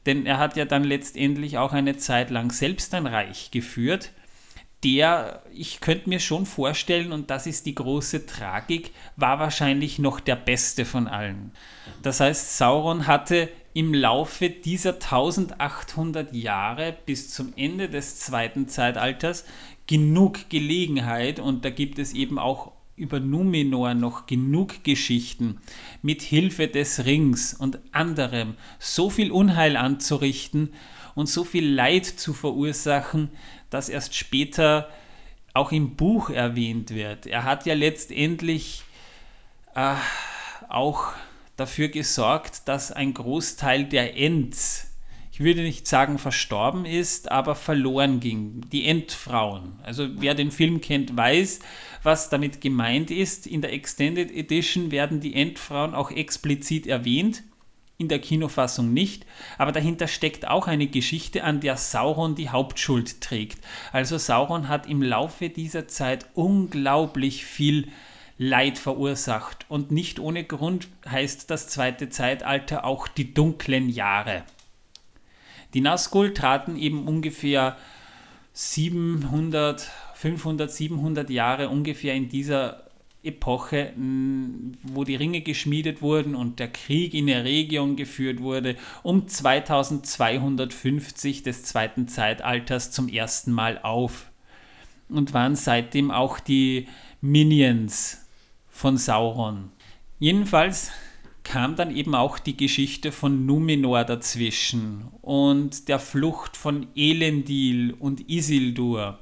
[0.05, 4.13] denn er hat ja dann letztendlich auch eine Zeit lang selbst ein Reich geführt,
[4.85, 10.21] der, ich könnte mir schon vorstellen, und das ist die große Tragik, war wahrscheinlich noch
[10.21, 11.51] der beste von allen.
[12.03, 19.45] Das heißt, Sauron hatte im Laufe dieser 1800 Jahre bis zum Ende des zweiten Zeitalters
[19.87, 25.61] genug Gelegenheit und da gibt es eben auch über Numenor noch genug Geschichten,
[26.03, 30.73] mit Hilfe des Rings und anderem so viel Unheil anzurichten
[31.15, 33.31] und so viel Leid zu verursachen,
[33.71, 34.89] das erst später
[35.53, 37.27] auch im Buch erwähnt wird.
[37.27, 38.83] Er hat ja letztendlich
[39.75, 39.95] äh,
[40.69, 41.13] auch
[41.57, 44.86] dafür gesorgt, dass ein Großteil der Ents,
[45.37, 48.63] ich würde nicht sagen verstorben ist, aber verloren ging.
[48.73, 49.75] Die Endfrauen.
[49.83, 51.59] Also wer den Film kennt, weiß,
[52.03, 53.47] was damit gemeint ist.
[53.47, 57.43] In der Extended Edition werden die Endfrauen auch explizit erwähnt
[57.99, 59.27] in der Kinofassung nicht,
[59.59, 63.59] aber dahinter steckt auch eine Geschichte, an der Sauron die Hauptschuld trägt.
[63.93, 67.89] Also Sauron hat im Laufe dieser Zeit unglaublich viel
[68.39, 74.45] Leid verursacht und nicht ohne Grund heißt das zweite Zeitalter auch die dunklen Jahre.
[75.77, 77.77] Die Nazgul traten eben ungefähr
[78.55, 82.85] 700, 500, 700 Jahre ungefähr in dieser
[83.23, 83.93] Epoche,
[84.85, 91.43] wo die Ringe geschmiedet wurden und der Krieg in der Region geführt wurde, um 2250
[91.43, 94.31] des zweiten Zeitalters zum ersten Mal auf
[95.11, 96.89] und waren seitdem auch die
[97.21, 98.25] Minions
[98.71, 99.73] von Sauron.
[100.19, 100.91] Jedenfalls
[101.47, 108.29] kam dann eben auch die Geschichte von Numenor dazwischen und der Flucht von Elendil und
[108.29, 109.19] Isildur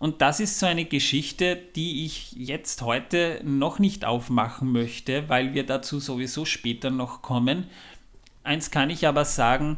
[0.00, 5.52] und das ist so eine Geschichte, die ich jetzt heute noch nicht aufmachen möchte, weil
[5.52, 7.66] wir dazu sowieso später noch kommen.
[8.42, 9.76] Eins kann ich aber sagen,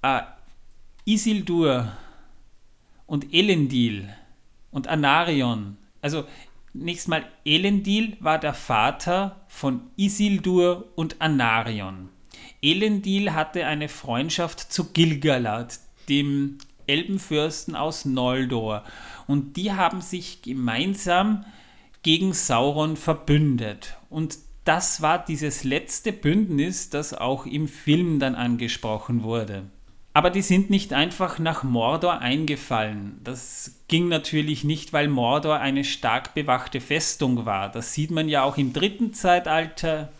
[0.00, 0.22] äh,
[1.04, 1.92] Isildur
[3.04, 4.08] und Elendil
[4.70, 6.24] und Anarion, also
[6.74, 12.10] nächstes Mal Elendil war der Vater von Isildur und Anarion.
[12.60, 18.84] Elendil hatte eine Freundschaft zu Gilgalad, dem Elbenfürsten aus Noldor.
[19.26, 21.44] Und die haben sich gemeinsam
[22.02, 23.96] gegen Sauron verbündet.
[24.10, 29.64] Und das war dieses letzte Bündnis, das auch im Film dann angesprochen wurde.
[30.16, 33.20] Aber die sind nicht einfach nach Mordor eingefallen.
[33.24, 37.68] Das ging natürlich nicht, weil Mordor eine stark bewachte Festung war.
[37.68, 40.10] Das sieht man ja auch im dritten Zeitalter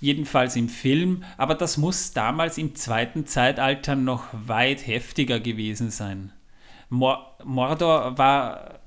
[0.00, 6.30] jedenfalls im Film, aber das muss damals im zweiten Zeitalter noch weit heftiger gewesen sein.
[6.90, 8.78] Mordor war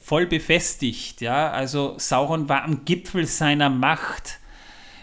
[0.00, 4.38] voll befestigt, ja, also Sauron war am Gipfel seiner Macht.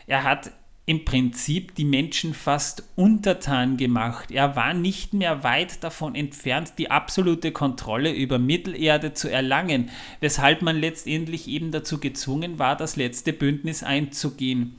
[0.08, 0.52] Er hat
[0.86, 4.32] im Prinzip die Menschen fast untertan gemacht.
[4.32, 10.62] Er war nicht mehr weit davon entfernt, die absolute Kontrolle über Mittelerde zu erlangen, weshalb
[10.62, 14.78] man letztendlich eben dazu gezwungen war, das letzte Bündnis einzugehen.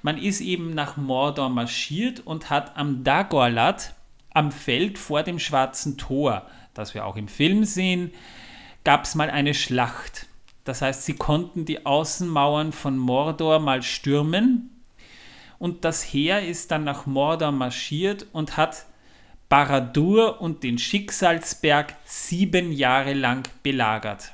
[0.00, 3.94] Man ist eben nach Mordor marschiert und hat am Dagorlat,
[4.32, 8.12] am Feld vor dem Schwarzen Tor, das wir auch im Film sehen,
[8.84, 10.28] gab es mal eine Schlacht.
[10.64, 14.71] Das heißt, sie konnten die Außenmauern von Mordor mal stürmen
[15.62, 18.84] und das Heer ist dann nach Mordor marschiert und hat
[19.48, 24.32] Baradur und den Schicksalsberg sieben Jahre lang belagert.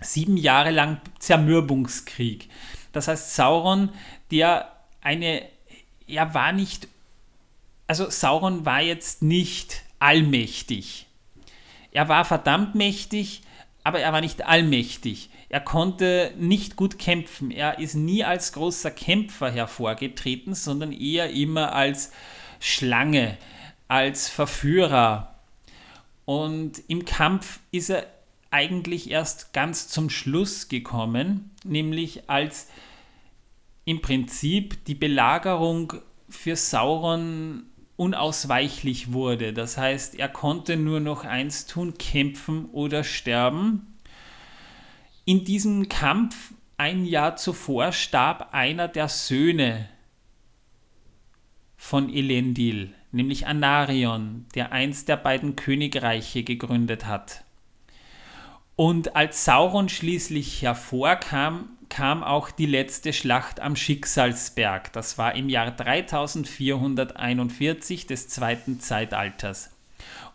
[0.00, 2.48] Sieben Jahre lang Zermürbungskrieg.
[2.92, 3.90] Das heißt, Sauron,
[4.30, 4.72] der
[5.02, 5.42] eine,
[6.06, 6.88] er war nicht,
[7.86, 11.06] also Sauron war jetzt nicht allmächtig.
[11.92, 13.42] Er war verdammt mächtig,
[13.84, 15.28] aber er war nicht allmächtig.
[15.50, 17.50] Er konnte nicht gut kämpfen.
[17.50, 22.12] Er ist nie als großer Kämpfer hervorgetreten, sondern eher immer als
[22.60, 23.36] Schlange,
[23.88, 25.34] als Verführer.
[26.24, 28.06] Und im Kampf ist er
[28.52, 32.68] eigentlich erst ganz zum Schluss gekommen, nämlich als
[33.84, 35.94] im Prinzip die Belagerung
[36.28, 37.64] für Sauron
[37.96, 39.52] unausweichlich wurde.
[39.52, 43.89] Das heißt, er konnte nur noch eins tun, kämpfen oder sterben.
[45.30, 49.88] In diesem Kampf ein Jahr zuvor starb einer der Söhne
[51.76, 57.44] von Elendil, nämlich Anarion, der eins der beiden Königreiche gegründet hat.
[58.74, 64.92] Und als Sauron schließlich hervorkam, kam auch die letzte Schlacht am Schicksalsberg.
[64.92, 69.70] Das war im Jahr 3441 des zweiten Zeitalters.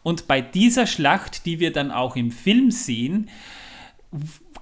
[0.04, 3.30] Und bei dieser Schlacht, die wir dann auch im Film sehen,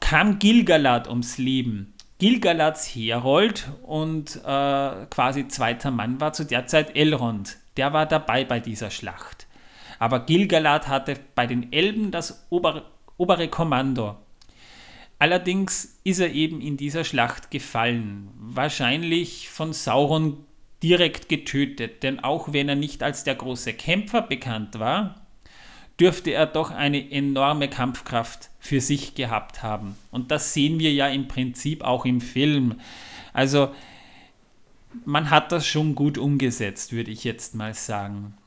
[0.03, 1.93] kam Gilgalad ums Leben.
[2.19, 7.55] Gilgalads Herold und äh, quasi zweiter Mann war zu der Zeit Elrond.
[7.77, 9.47] Der war dabei bei dieser Schlacht.
[9.99, 12.83] Aber Gilgalad hatte bei den Elben das obere,
[13.15, 14.17] obere Kommando.
[15.19, 20.45] Allerdings ist er eben in dieser Schlacht gefallen, wahrscheinlich von Sauron
[20.83, 25.22] direkt getötet, denn auch wenn er nicht als der große Kämpfer bekannt war,
[25.99, 29.95] dürfte er doch eine enorme Kampfkraft für sich gehabt haben.
[30.11, 32.79] Und das sehen wir ja im Prinzip auch im Film.
[33.31, 33.73] Also
[35.05, 38.37] man hat das schon gut umgesetzt, würde ich jetzt mal sagen.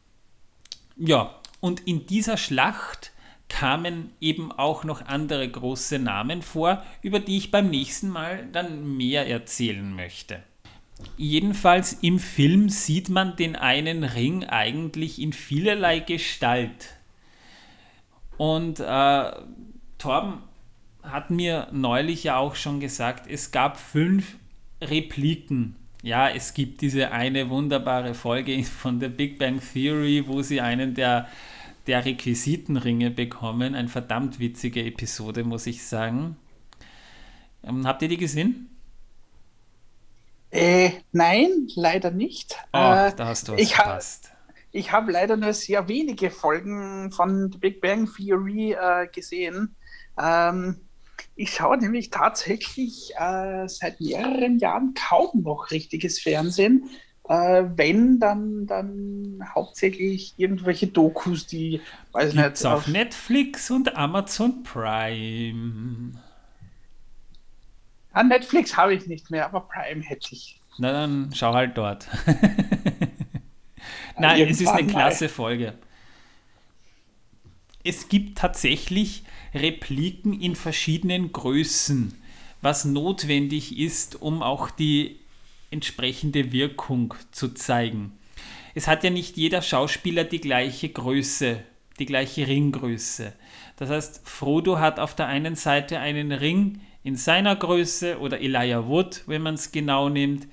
[0.97, 3.13] Ja, und in dieser Schlacht
[3.49, 8.97] kamen eben auch noch andere große Namen vor, über die ich beim nächsten Mal dann
[8.97, 10.43] mehr erzählen möchte.
[11.17, 16.96] Jedenfalls im Film sieht man den einen Ring eigentlich in vielerlei Gestalt.
[18.37, 19.33] Und äh,
[19.99, 20.43] Torben
[21.03, 24.37] hat mir neulich ja auch schon gesagt, es gab fünf
[24.81, 25.77] Repliken.
[26.03, 30.95] Ja, es gibt diese eine wunderbare Folge von der Big Bang Theory, wo sie einen
[30.95, 31.29] der,
[31.87, 33.75] der Requisitenringe bekommen.
[33.75, 36.37] Eine verdammt witzige Episode, muss ich sagen.
[37.65, 38.71] Ähm, habt ihr die gesehen?
[40.51, 42.57] Äh, nein, leider nicht.
[42.73, 44.31] Oh, äh, da hast du was ich verpasst.
[44.77, 49.75] Ich habe leider nur sehr wenige Folgen von The Big Bang Theory äh, gesehen.
[50.19, 50.81] Ähm,
[51.35, 56.91] ich schaue nämlich tatsächlich äh, seit mehreren Jahren kaum noch richtiges Fernsehen.
[57.29, 61.81] Äh, wenn, dann, dann hauptsächlich irgendwelche Dokus, die,
[62.13, 62.73] weiß Gibt's nicht.
[62.73, 66.13] Auf, auf Netflix und Amazon Prime.
[68.13, 70.61] Ah, Netflix habe ich nicht mehr, aber Prime hätte ich.
[70.79, 72.09] Na dann schau halt dort.
[74.21, 75.29] Nein, Irgendwann es ist eine klasse.
[75.29, 75.75] Folge.
[77.85, 79.23] Es gibt tatsächlich
[79.55, 82.15] Repliken in verschiedenen Größen,
[82.61, 85.21] was notwendig ist, um auch die
[85.71, 88.13] entsprechende Wirkung zu zeigen.
[88.75, 91.63] Es hat ja nicht jeder Schauspieler die gleiche Größe,
[91.99, 93.33] die gleiche Ringgröße.
[93.77, 98.89] Das heißt, Frodo hat auf der einen Seite einen Ring in seiner Größe oder Elijah
[98.89, 100.49] Wood, wenn man es genau nimmt.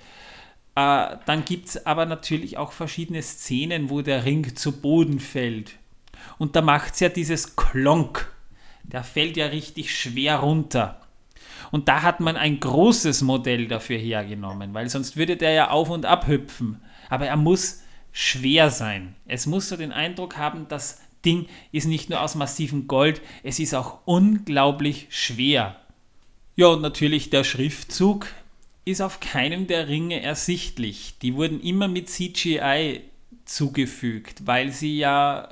[0.76, 5.74] Äh, dann gibt es aber natürlich auch verschiedene Szenen, wo der Ring zu Boden fällt.
[6.38, 8.34] Und da macht es ja dieses Klonk
[8.84, 11.00] der fällt ja richtig schwer runter.
[11.72, 15.90] Und da hat man ein großes Modell dafür hergenommen, weil sonst würde der ja auf
[15.90, 16.82] und ab hüpfen.
[17.10, 17.82] Aber er muss
[18.12, 19.16] schwer sein.
[19.26, 23.60] Es muss so den Eindruck haben, das Ding ist nicht nur aus massivem Gold, es
[23.60, 25.78] ist auch unglaublich schwer.
[26.56, 28.28] Ja, und natürlich der Schriftzug
[28.86, 31.16] ist auf keinem der Ringe ersichtlich.
[31.22, 33.02] Die wurden immer mit CGI
[33.46, 35.50] zugefügt, weil sie ja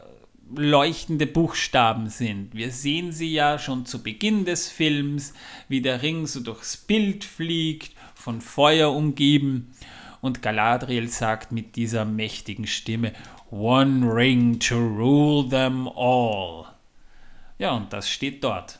[0.54, 2.54] leuchtende Buchstaben sind.
[2.54, 5.34] Wir sehen sie ja schon zu Beginn des Films,
[5.70, 9.74] wie der Ring so durchs Bild fliegt, von Feuer umgeben.
[10.20, 13.14] Und Galadriel sagt mit dieser mächtigen Stimme,
[13.50, 16.66] One ring to rule them all.
[17.58, 18.80] Ja, und das steht dort.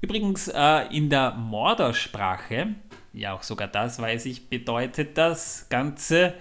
[0.00, 2.74] Übrigens äh, in der Mordersprache,
[3.12, 6.34] ja auch sogar das weiß ich, bedeutet das Ganze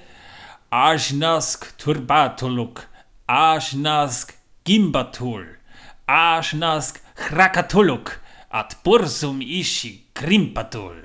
[0.69, 2.87] Ajnask Turbatuluk,
[3.25, 5.57] Ajnask Gimbatul,
[6.05, 11.03] Ashnask Chrakatuluk, at Bursum Ishi Krimpatul.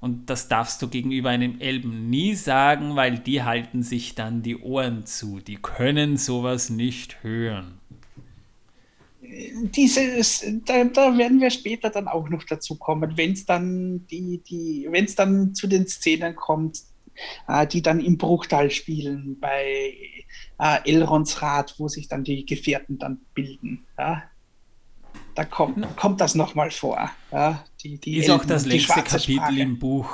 [0.00, 4.58] Und das darfst du gegenüber einem Elben nie sagen, weil die halten sich dann die
[4.58, 5.40] Ohren zu.
[5.40, 7.78] Die können sowas nicht hören.
[9.74, 14.38] Dieses, da, da werden wir später dann auch noch dazu kommen, wenn es dann die,
[14.38, 16.80] die, wenn es dann zu den Szenen kommt,
[17.48, 19.94] äh, die dann im Bruchtal spielen, bei
[20.58, 23.84] äh, Elrons Rat, wo sich dann die Gefährten dann bilden.
[23.98, 24.22] Ja?
[25.34, 27.10] Da kommt, kommt das nochmal vor.
[27.30, 27.64] Ja?
[27.82, 29.60] Die, die ist Elben, auch das längste Kapitel Sprache.
[29.60, 30.10] im Buch.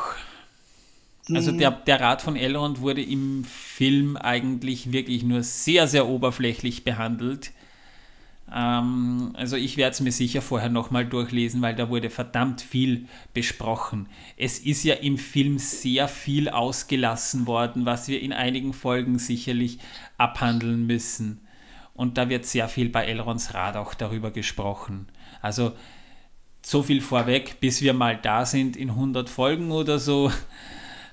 [1.30, 6.84] Also der, der Rat von Elrond wurde im Film eigentlich wirklich nur sehr, sehr oberflächlich
[6.84, 7.52] behandelt.
[8.54, 13.06] Ähm, also ich werde es mir sicher vorher nochmal durchlesen, weil da wurde verdammt viel
[13.34, 14.08] besprochen.
[14.36, 19.78] Es ist ja im Film sehr viel ausgelassen worden, was wir in einigen Folgen sicherlich
[20.16, 21.40] abhandeln müssen.
[21.94, 25.08] Und da wird sehr viel bei Elrons Rat auch darüber gesprochen.
[25.42, 25.72] Also
[26.64, 30.30] so viel vorweg, bis wir mal da sind in 100 Folgen oder so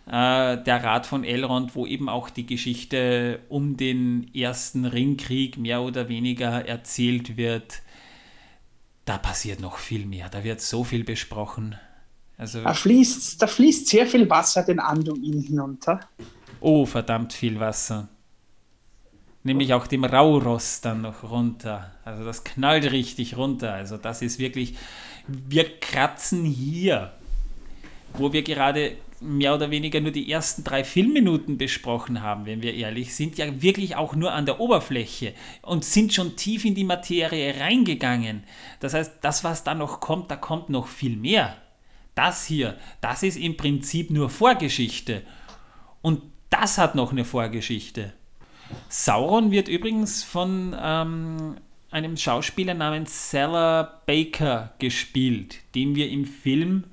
[0.07, 5.81] äh, der Rat von Elrond, wo eben auch die Geschichte um den ersten Ringkrieg mehr
[5.81, 7.81] oder weniger erzählt wird.
[9.05, 11.75] Da passiert noch viel mehr, da wird so viel besprochen.
[12.37, 16.01] Also, da, fließt, da fließt sehr viel Wasser den Anduin hinunter.
[16.59, 18.09] Oh, verdammt viel Wasser.
[19.43, 21.91] Nämlich auch dem Rauross dann noch runter.
[22.03, 23.73] Also das knallt richtig runter.
[23.73, 24.75] Also das ist wirklich,
[25.27, 27.13] wir kratzen hier,
[28.13, 32.73] wo wir gerade mehr oder weniger nur die ersten drei Filmminuten besprochen haben, wenn wir
[32.73, 36.83] ehrlich sind, ja wirklich auch nur an der Oberfläche und sind schon tief in die
[36.83, 38.43] Materie reingegangen.
[38.79, 41.57] Das heißt, das, was da noch kommt, da kommt noch viel mehr.
[42.13, 45.21] Das hier, das ist im Prinzip nur Vorgeschichte.
[46.01, 48.13] Und das hat noch eine Vorgeschichte.
[48.89, 51.57] Sauron wird übrigens von ähm,
[51.91, 56.85] einem Schauspieler namens Salah Baker gespielt, den wir im Film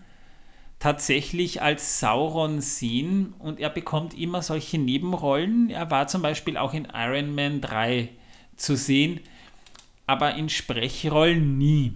[0.82, 5.70] tatsächlich als Sauron sehen und er bekommt immer solche Nebenrollen.
[5.70, 8.08] Er war zum Beispiel auch in Iron Man 3
[8.56, 9.20] zu sehen,
[10.08, 11.94] aber in Sprechrollen nie.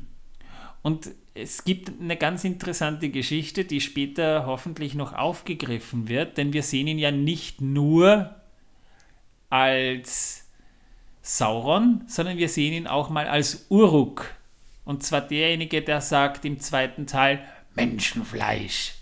[0.82, 6.62] Und es gibt eine ganz interessante Geschichte, die später hoffentlich noch aufgegriffen wird, denn wir
[6.62, 8.36] sehen ihn ja nicht nur
[9.50, 10.48] als
[11.22, 14.32] Sauron, sondern wir sehen ihn auch mal als Uruk.
[14.84, 17.44] Und zwar derjenige, der sagt im zweiten Teil,
[17.76, 18.94] Menschenfleisch.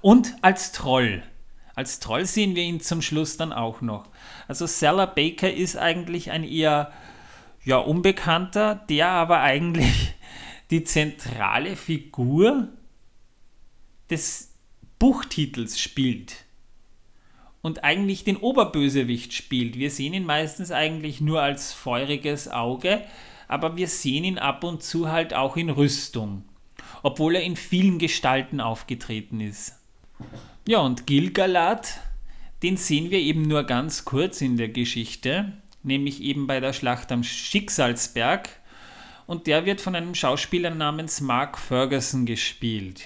[0.00, 1.22] Und als Troll.
[1.74, 4.08] Als Troll sehen wir ihn zum Schluss dann auch noch.
[4.48, 6.92] Also Salah Baker ist eigentlich ein eher
[7.64, 10.14] ja, unbekannter, der aber eigentlich
[10.70, 12.68] die zentrale Figur
[14.08, 14.54] des
[14.98, 16.44] Buchtitels spielt
[17.62, 19.76] und eigentlich den Oberbösewicht spielt.
[19.76, 23.02] Wir sehen ihn meistens eigentlich nur als feuriges Auge,
[23.48, 26.44] aber wir sehen ihn ab und zu halt auch in Rüstung
[27.02, 29.76] obwohl er in vielen Gestalten aufgetreten ist.
[30.66, 32.00] Ja, und Gilgalad,
[32.62, 37.10] den sehen wir eben nur ganz kurz in der Geschichte, nämlich eben bei der Schlacht
[37.12, 38.48] am Schicksalsberg.
[39.26, 43.02] Und der wird von einem Schauspieler namens Mark Ferguson gespielt.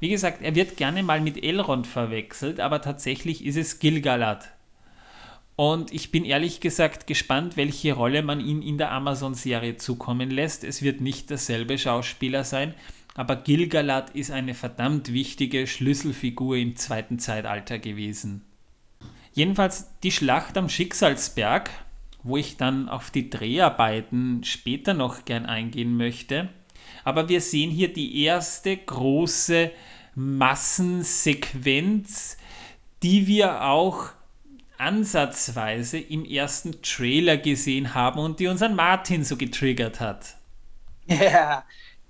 [0.00, 4.50] Wie gesagt, er wird gerne mal mit Elrond verwechselt, aber tatsächlich ist es Gilgalad.
[5.54, 10.64] Und ich bin ehrlich gesagt gespannt, welche Rolle man ihm in der Amazon-Serie zukommen lässt.
[10.64, 12.74] Es wird nicht derselbe Schauspieler sein,
[13.14, 18.42] aber Gilgalad ist eine verdammt wichtige Schlüsselfigur im zweiten Zeitalter gewesen.
[19.34, 21.70] Jedenfalls die Schlacht am Schicksalsberg,
[22.22, 26.50] wo ich dann auf die Dreharbeiten später noch gern eingehen möchte.
[27.04, 29.72] Aber wir sehen hier die erste große
[30.14, 32.36] Massensequenz,
[33.02, 34.10] die wir auch
[34.78, 40.38] ansatzweise im ersten Trailer gesehen haben und die unseren Martin so getriggert hat.
[41.06, 41.64] Ja,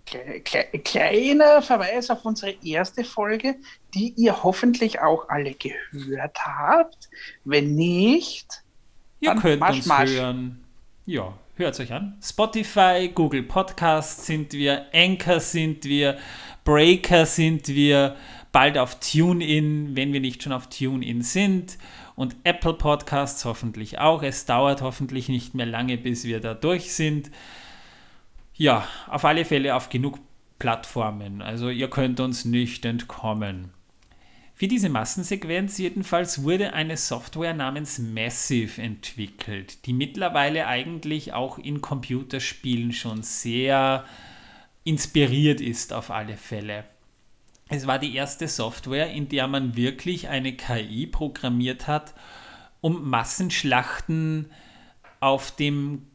[0.04, 3.56] kleiner Verweis auf unsere erste Folge,
[3.94, 7.08] die ihr hoffentlich auch alle gehört habt.
[7.44, 8.62] Wenn nicht,
[9.20, 10.10] ihr könnt marsch, uns marsch.
[10.10, 10.64] hören.
[11.06, 12.18] Ja, hört euch an.
[12.22, 16.18] Spotify, Google Podcasts sind wir, Anchor sind wir,
[16.64, 18.16] Breaker sind wir,
[18.52, 21.78] bald auf TuneIn, wenn wir nicht schon auf TuneIn sind.
[22.14, 24.22] Und Apple Podcasts hoffentlich auch.
[24.22, 27.30] Es dauert hoffentlich nicht mehr lange, bis wir da durch sind.
[28.54, 30.18] Ja, auf alle Fälle auf genug
[30.58, 31.42] Plattformen.
[31.42, 33.72] Also ihr könnt uns nicht entkommen.
[34.54, 41.80] Für diese Massensequenz jedenfalls wurde eine Software namens Massive entwickelt, die mittlerweile eigentlich auch in
[41.80, 44.04] Computerspielen schon sehr
[44.84, 46.84] inspiriert ist auf alle Fälle.
[47.68, 52.14] Es war die erste Software, in der man wirklich eine KI programmiert hat,
[52.80, 54.50] um Massenschlachten
[55.20, 56.06] auf dem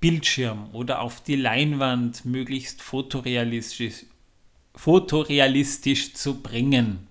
[0.00, 4.04] Bildschirm oder auf die Leinwand möglichst fotorealistisch,
[4.74, 7.06] fotorealistisch zu bringen.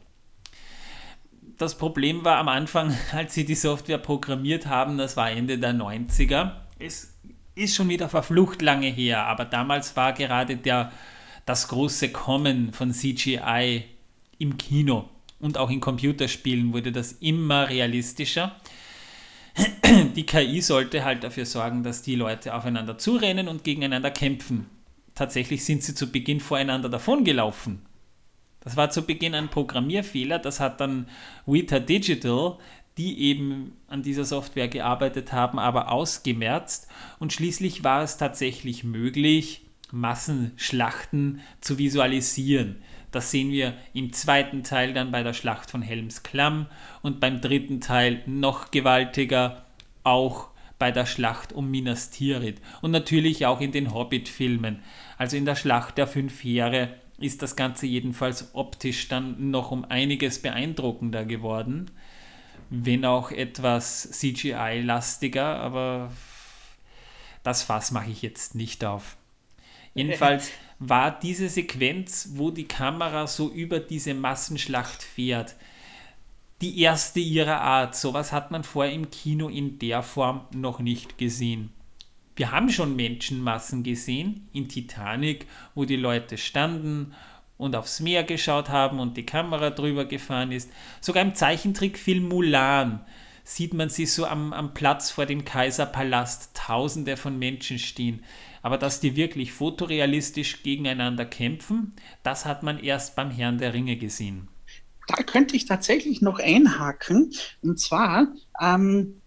[1.58, 5.74] Das Problem war am Anfang, als sie die Software programmiert haben, das war Ende der
[5.74, 6.52] 90er.
[6.80, 7.14] Es
[7.56, 10.92] ist schon wieder verflucht lange her, aber damals war gerade der,
[11.46, 13.86] das große Kommen von CGI
[14.38, 15.10] im Kino
[15.40, 18.56] und auch in Computerspielen wurde das immer realistischer.
[20.16, 24.66] Die KI sollte halt dafür sorgen, dass die Leute aufeinander zurennen und gegeneinander kämpfen.
[25.14, 27.82] Tatsächlich sind sie zu Beginn voreinander davongelaufen.
[28.60, 31.08] Das war zu Beginn ein Programmierfehler, das hat dann
[31.46, 32.58] Weta Digital,
[32.98, 36.88] die eben an dieser Software gearbeitet haben, aber ausgemerzt
[37.20, 42.78] und schließlich war es tatsächlich möglich, Massenschlachten zu visualisieren.
[43.12, 46.68] Das sehen wir im zweiten Teil dann bei der Schlacht von Helms Klamm
[47.02, 49.66] und beim dritten Teil noch gewaltiger,
[50.04, 54.82] auch bei der Schlacht um Minas Tirith und natürlich auch in den Hobbit-Filmen.
[55.18, 59.86] Also in der Schlacht der fünf Heere ist das Ganze jedenfalls optisch dann noch um
[59.86, 61.92] einiges beeindruckender geworden,
[62.70, 66.12] wenn auch etwas CGI-lastiger, aber
[67.44, 69.16] das Fass mache ich jetzt nicht auf.
[69.94, 75.56] Jedenfalls war diese Sequenz, wo die Kamera so über diese Massenschlacht fährt,
[76.62, 77.96] die erste ihrer Art.
[77.96, 81.72] Sowas hat man vorher im Kino in der Form noch nicht gesehen.
[82.36, 87.14] Wir haben schon Menschenmassen gesehen in Titanic, wo die Leute standen
[87.58, 90.70] und aufs Meer geschaut haben und die Kamera drüber gefahren ist.
[91.00, 93.06] Sogar im Zeichentrickfilm Mulan
[93.46, 98.24] sieht man sie so am, am Platz vor dem Kaiserpalast, tausende von Menschen stehen.
[98.66, 101.94] Aber dass die wirklich fotorealistisch gegeneinander kämpfen,
[102.24, 104.48] das hat man erst beim Herrn der Ringe gesehen.
[105.08, 107.32] Da könnte ich tatsächlich noch einhaken.
[107.62, 108.26] Und zwar,
[108.60, 109.22] ähm,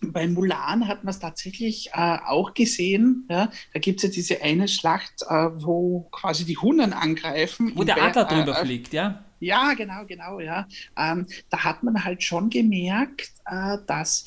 [0.00, 3.28] bei Mulan hat man es tatsächlich äh, auch gesehen.
[3.30, 3.48] Ja?
[3.74, 7.70] Da gibt es ja diese eine Schlacht, äh, wo quasi die Hunnen angreifen.
[7.76, 9.24] Wo der Adler äh, drüber äh, fliegt, ja?
[9.38, 10.66] Ja, genau, genau, ja.
[10.96, 14.24] Ähm, da hat man halt schon gemerkt, äh, dass,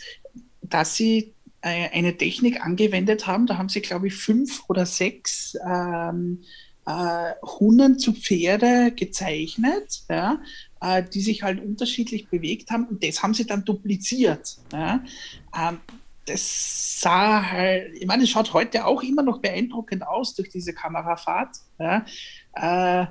[0.61, 1.34] dass sie äh,
[1.68, 3.47] eine Technik angewendet haben.
[3.47, 6.43] Da haben sie, glaube ich, fünf oder sechs ähm,
[6.86, 10.39] äh, Hunden zu Pferde gezeichnet, ja,
[10.82, 12.86] äh, die sich halt unterschiedlich bewegt haben.
[12.86, 14.57] Und das haben sie dann dupliziert.
[14.72, 15.03] Ja.
[15.57, 15.80] Ähm,
[16.28, 20.74] das sah halt, ich meine, es schaut heute auch immer noch beeindruckend aus durch diese
[20.74, 21.57] Kamerafahrt.
[21.80, 22.05] Ja.
[22.53, 23.07] Äh,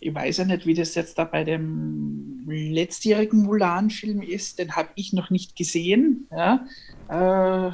[0.00, 4.58] ich weiß ja nicht, wie das jetzt da bei dem letztjährigen Mulan-Film ist.
[4.58, 6.26] Den habe ich noch nicht gesehen.
[6.30, 6.66] Ja.
[7.08, 7.72] Äh,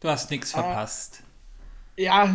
[0.00, 1.22] du hast nichts verpasst.
[1.98, 2.34] Ja,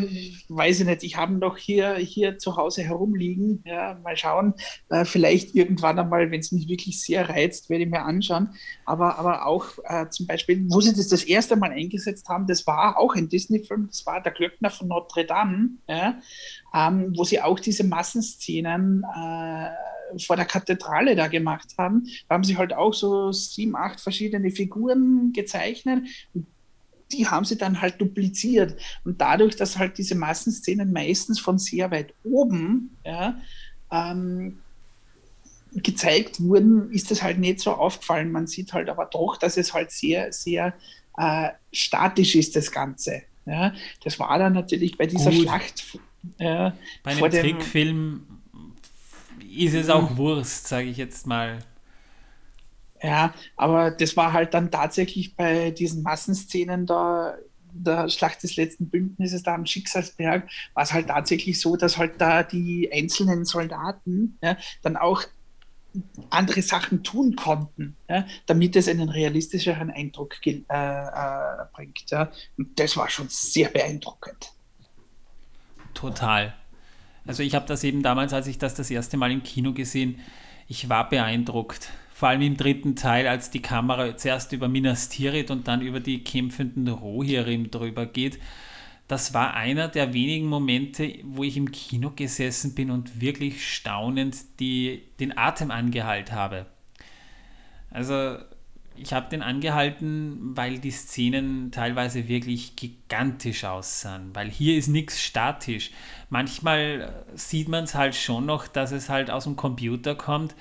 [0.49, 1.03] weiß ich nicht.
[1.03, 3.64] Ich habe noch hier, hier zu Hause herumliegen.
[3.66, 4.53] Ja, mal schauen.
[4.89, 8.49] Äh, vielleicht irgendwann einmal, wenn es mich wirklich sehr reizt, werde ich mir anschauen.
[8.86, 12.68] Aber, aber auch äh, zum Beispiel, wo sie das das erste Mal eingesetzt haben, das
[12.68, 16.20] war auch ein Disney-Film, das war der Glöckner von Notre Dame, ja,
[16.76, 22.08] ähm, wo sie auch diese Massenszenen äh, vor der Kathedrale da gemacht haben.
[22.30, 26.03] Da haben sie halt auch so sieben, acht verschiedene Figuren gezeichnet.
[26.34, 26.45] Und
[27.12, 28.80] die haben sie dann halt dupliziert.
[29.03, 33.39] Und dadurch, dass halt diese Massenszenen meistens von sehr weit oben ja,
[33.91, 34.60] ähm,
[35.74, 38.32] gezeigt wurden, ist das halt nicht so aufgefallen.
[38.32, 40.74] Man sieht halt aber doch, dass es halt sehr, sehr
[41.18, 43.24] äh, statisch ist, das Ganze.
[43.45, 45.43] Ja, das war dann natürlich bei dieser Gut.
[45.43, 45.97] Schlacht.
[46.38, 46.72] Äh,
[47.03, 48.28] bei einem Trickfilm
[49.55, 50.18] ist es auch mhm.
[50.18, 51.60] Wurst, sage ich jetzt mal.
[53.01, 57.35] Ja, aber das war halt dann tatsächlich bei diesen Massenszenen da,
[57.71, 62.19] der Schlacht des letzten Bündnisses da am Schicksalsberg, war es halt tatsächlich so, dass halt
[62.19, 65.23] da die einzelnen Soldaten ja, dann auch
[66.29, 72.09] andere Sachen tun konnten, ja, damit es einen realistischeren Eindruck äh, äh, bringt.
[72.09, 72.31] Ja.
[72.57, 74.53] Und das war schon sehr beeindruckend.
[75.93, 76.53] Total.
[77.25, 80.19] Also ich habe das eben damals, als ich das das erste Mal im Kino gesehen,
[80.67, 81.89] ich war beeindruckt.
[82.18, 85.99] Vor allem im dritten Teil, als die Kamera zuerst über Minas Tirith und dann über
[85.99, 88.39] die kämpfenden Rohirrim drüber geht.
[89.07, 94.36] Das war einer der wenigen Momente, wo ich im Kino gesessen bin und wirklich staunend
[94.59, 96.65] die, den Atem angehalten habe.
[97.91, 98.38] Also
[98.95, 105.22] ich habe den angehalten, weil die Szenen teilweise wirklich gigantisch aussahen, weil hier ist nichts
[105.22, 105.91] statisch.
[106.32, 110.55] Manchmal sieht man es halt schon noch, dass es halt aus dem Computer kommt,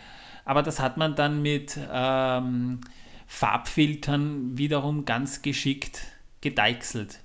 [0.46, 2.80] aber das hat man dann mit ähm,
[3.26, 6.06] Farbfiltern wiederum ganz geschickt
[6.40, 7.20] gedeichselt.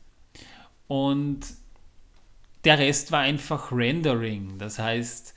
[0.87, 1.41] Und
[2.65, 5.35] der Rest war einfach Rendering, das heißt,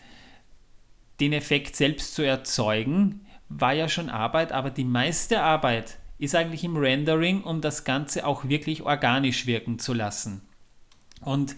[1.20, 6.64] den Effekt selbst zu erzeugen, war ja schon Arbeit, aber die meiste Arbeit ist eigentlich
[6.64, 10.40] im Rendering, um das Ganze auch wirklich organisch wirken zu lassen.
[11.20, 11.54] Und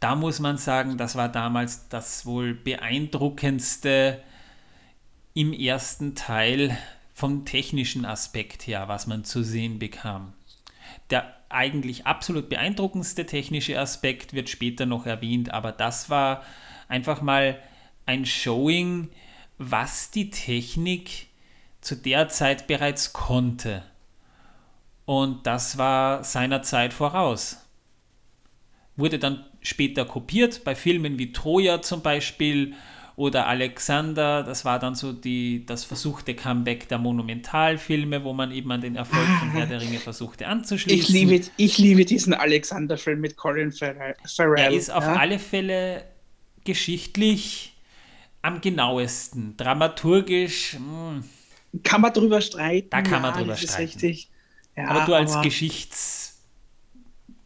[0.00, 4.22] da muss man sagen, das war damals das wohl beeindruckendste
[5.34, 6.76] im ersten Teil
[7.14, 10.32] vom technischen Aspekt her, was man zu sehen bekam.
[11.10, 16.42] Der eigentlich absolut beeindruckendste technische Aspekt wird später noch erwähnt, aber das war
[16.88, 17.58] einfach mal
[18.06, 19.10] ein Showing,
[19.58, 21.28] was die Technik
[21.80, 23.82] zu der Zeit bereits konnte.
[25.04, 27.58] Und das war seiner Zeit voraus.
[28.96, 32.74] Wurde dann später kopiert bei Filmen wie Troja zum Beispiel
[33.16, 38.70] oder Alexander, das war dann so die, das versuchte Comeback der Monumentalfilme, wo man eben
[38.72, 41.00] an den Erfolg von Herr der Ringe versuchte anzuschließen.
[41.00, 44.14] Ich liebe, ich liebe diesen Alexander-Film mit Colin Farrell.
[44.56, 45.16] Er ist auf ja?
[45.16, 46.04] alle Fälle
[46.64, 47.74] geschichtlich
[48.40, 50.78] am genauesten, dramaturgisch.
[50.78, 51.10] Mh.
[51.10, 51.24] Hm.
[51.82, 52.90] Kann man drüber streiten.
[52.90, 53.82] Da kann man drüber streiten.
[53.82, 54.28] Richtig.
[54.76, 56.21] Ja, aber du als Geschichts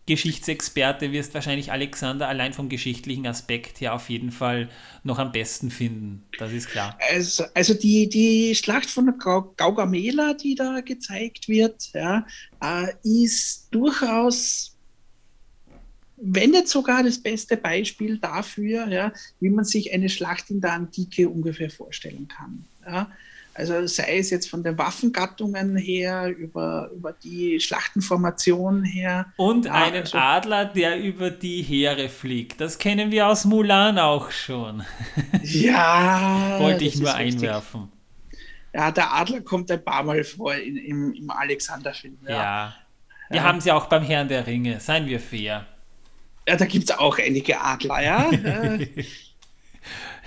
[0.06, 4.68] Geschichtsexperte wirst wahrscheinlich Alexander allein vom geschichtlichen Aspekt her auf jeden Fall
[5.02, 6.22] noch am besten finden.
[6.38, 6.96] Das ist klar.
[7.10, 12.24] Also, also die, die Schlacht von Gaugamela, die da gezeigt wird, ja,
[12.62, 14.76] äh, ist durchaus,
[16.16, 20.74] wenn nicht sogar das beste Beispiel dafür, ja, wie man sich eine Schlacht in der
[20.74, 22.64] Antike ungefähr vorstellen kann.
[22.86, 23.10] Ja.
[23.56, 29.32] Also sei es jetzt von den Waffengattungen her, über, über die Schlachtenformation her.
[29.36, 32.60] Und ja, einen also, Adler, der über die Heere fliegt.
[32.60, 34.84] Das kennen wir aus Mulan auch schon.
[35.42, 36.58] Ja.
[36.58, 37.82] Wollte ich nur einwerfen.
[37.82, 37.96] Richtig.
[38.74, 42.18] Ja, der Adler kommt ein paar Mal vor in, im, im Alexander-Film.
[42.28, 42.30] Ja.
[42.30, 42.74] ja.
[43.30, 43.42] Wir ja.
[43.42, 45.66] haben sie auch beim Herrn der Ringe, seien wir fair.
[46.48, 48.30] Ja, da gibt es auch einige Adler, ja.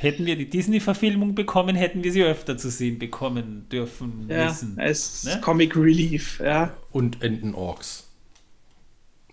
[0.02, 4.80] Hätten wir die Disney-Verfilmung bekommen, hätten wir sie öfter zu sehen bekommen dürfen ja, müssen.
[4.80, 5.42] Als ne?
[5.42, 6.74] Comic Relief, ja.
[6.94, 8.08] Und Enten-Orks.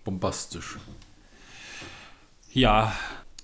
[0.03, 0.75] Bombastisch.
[2.51, 2.93] Ja,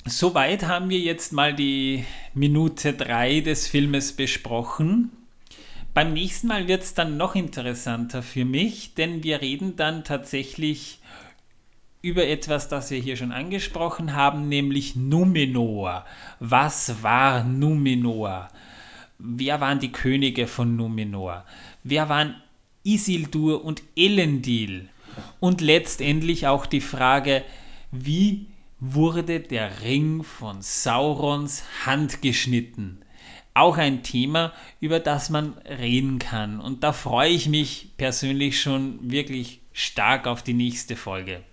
[0.03, 2.03] soweit haben wir jetzt mal die
[2.33, 5.09] Minute 3 des Filmes besprochen.
[5.93, 10.99] Beim nächsten Mal wird es dann noch interessanter für mich, denn wir reden dann tatsächlich
[12.03, 16.05] über etwas, das wir hier schon angesprochen haben, nämlich Numenor.
[16.39, 18.49] Was war Numenor?
[19.17, 21.45] Wer waren die Könige von Numenor?
[21.83, 22.35] Wer waren
[22.83, 24.89] Isildur und Elendil?
[25.39, 27.43] Und letztendlich auch die Frage,
[27.91, 28.47] wie
[28.81, 32.99] wurde der Ring von Saurons Hand geschnitten?
[33.53, 34.51] Auch ein Thema,
[34.81, 36.59] über das man reden kann.
[36.59, 41.43] Und da freue ich mich persönlich schon wirklich stark auf die nächste Folge.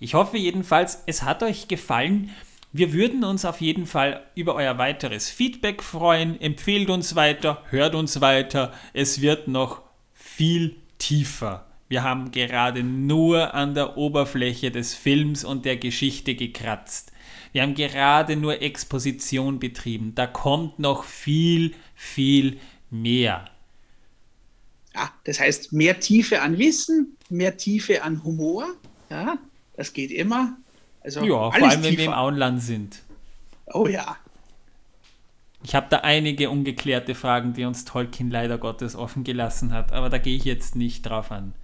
[0.00, 2.30] Ich hoffe jedenfalls, es hat euch gefallen.
[2.72, 6.40] Wir würden uns auf jeden Fall über euer weiteres Feedback freuen.
[6.40, 8.72] Empfehlt uns weiter, hört uns weiter.
[8.92, 9.82] Es wird noch
[10.12, 11.66] viel tiefer.
[11.88, 17.12] Wir haben gerade nur an der Oberfläche des Films und der Geschichte gekratzt.
[17.52, 20.14] Wir haben gerade nur Exposition betrieben.
[20.14, 22.58] Da kommt noch viel, viel
[22.90, 23.46] mehr.
[24.94, 28.66] Ja, das heißt mehr Tiefe an Wissen, mehr Tiefe an Humor.
[29.08, 29.38] Ja,
[29.78, 30.56] das geht immer.
[31.02, 32.98] Also ja, vor allem, wenn wir im Auenland sind.
[33.72, 34.16] Oh ja.
[35.62, 40.10] Ich habe da einige ungeklärte Fragen, die uns Tolkien leider Gottes offen gelassen hat, aber
[40.10, 41.54] da gehe ich jetzt nicht drauf an.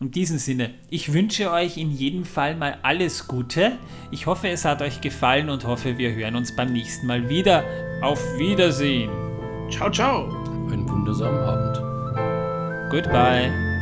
[0.00, 3.78] In diesem Sinne, ich wünsche euch in jedem Fall mal alles Gute.
[4.10, 7.62] Ich hoffe, es hat euch gefallen und hoffe, wir hören uns beim nächsten Mal wieder.
[8.02, 9.10] Auf Wiedersehen.
[9.70, 10.28] Ciao, ciao.
[10.68, 12.90] Einen wundersamen Abend.
[12.90, 13.73] Goodbye.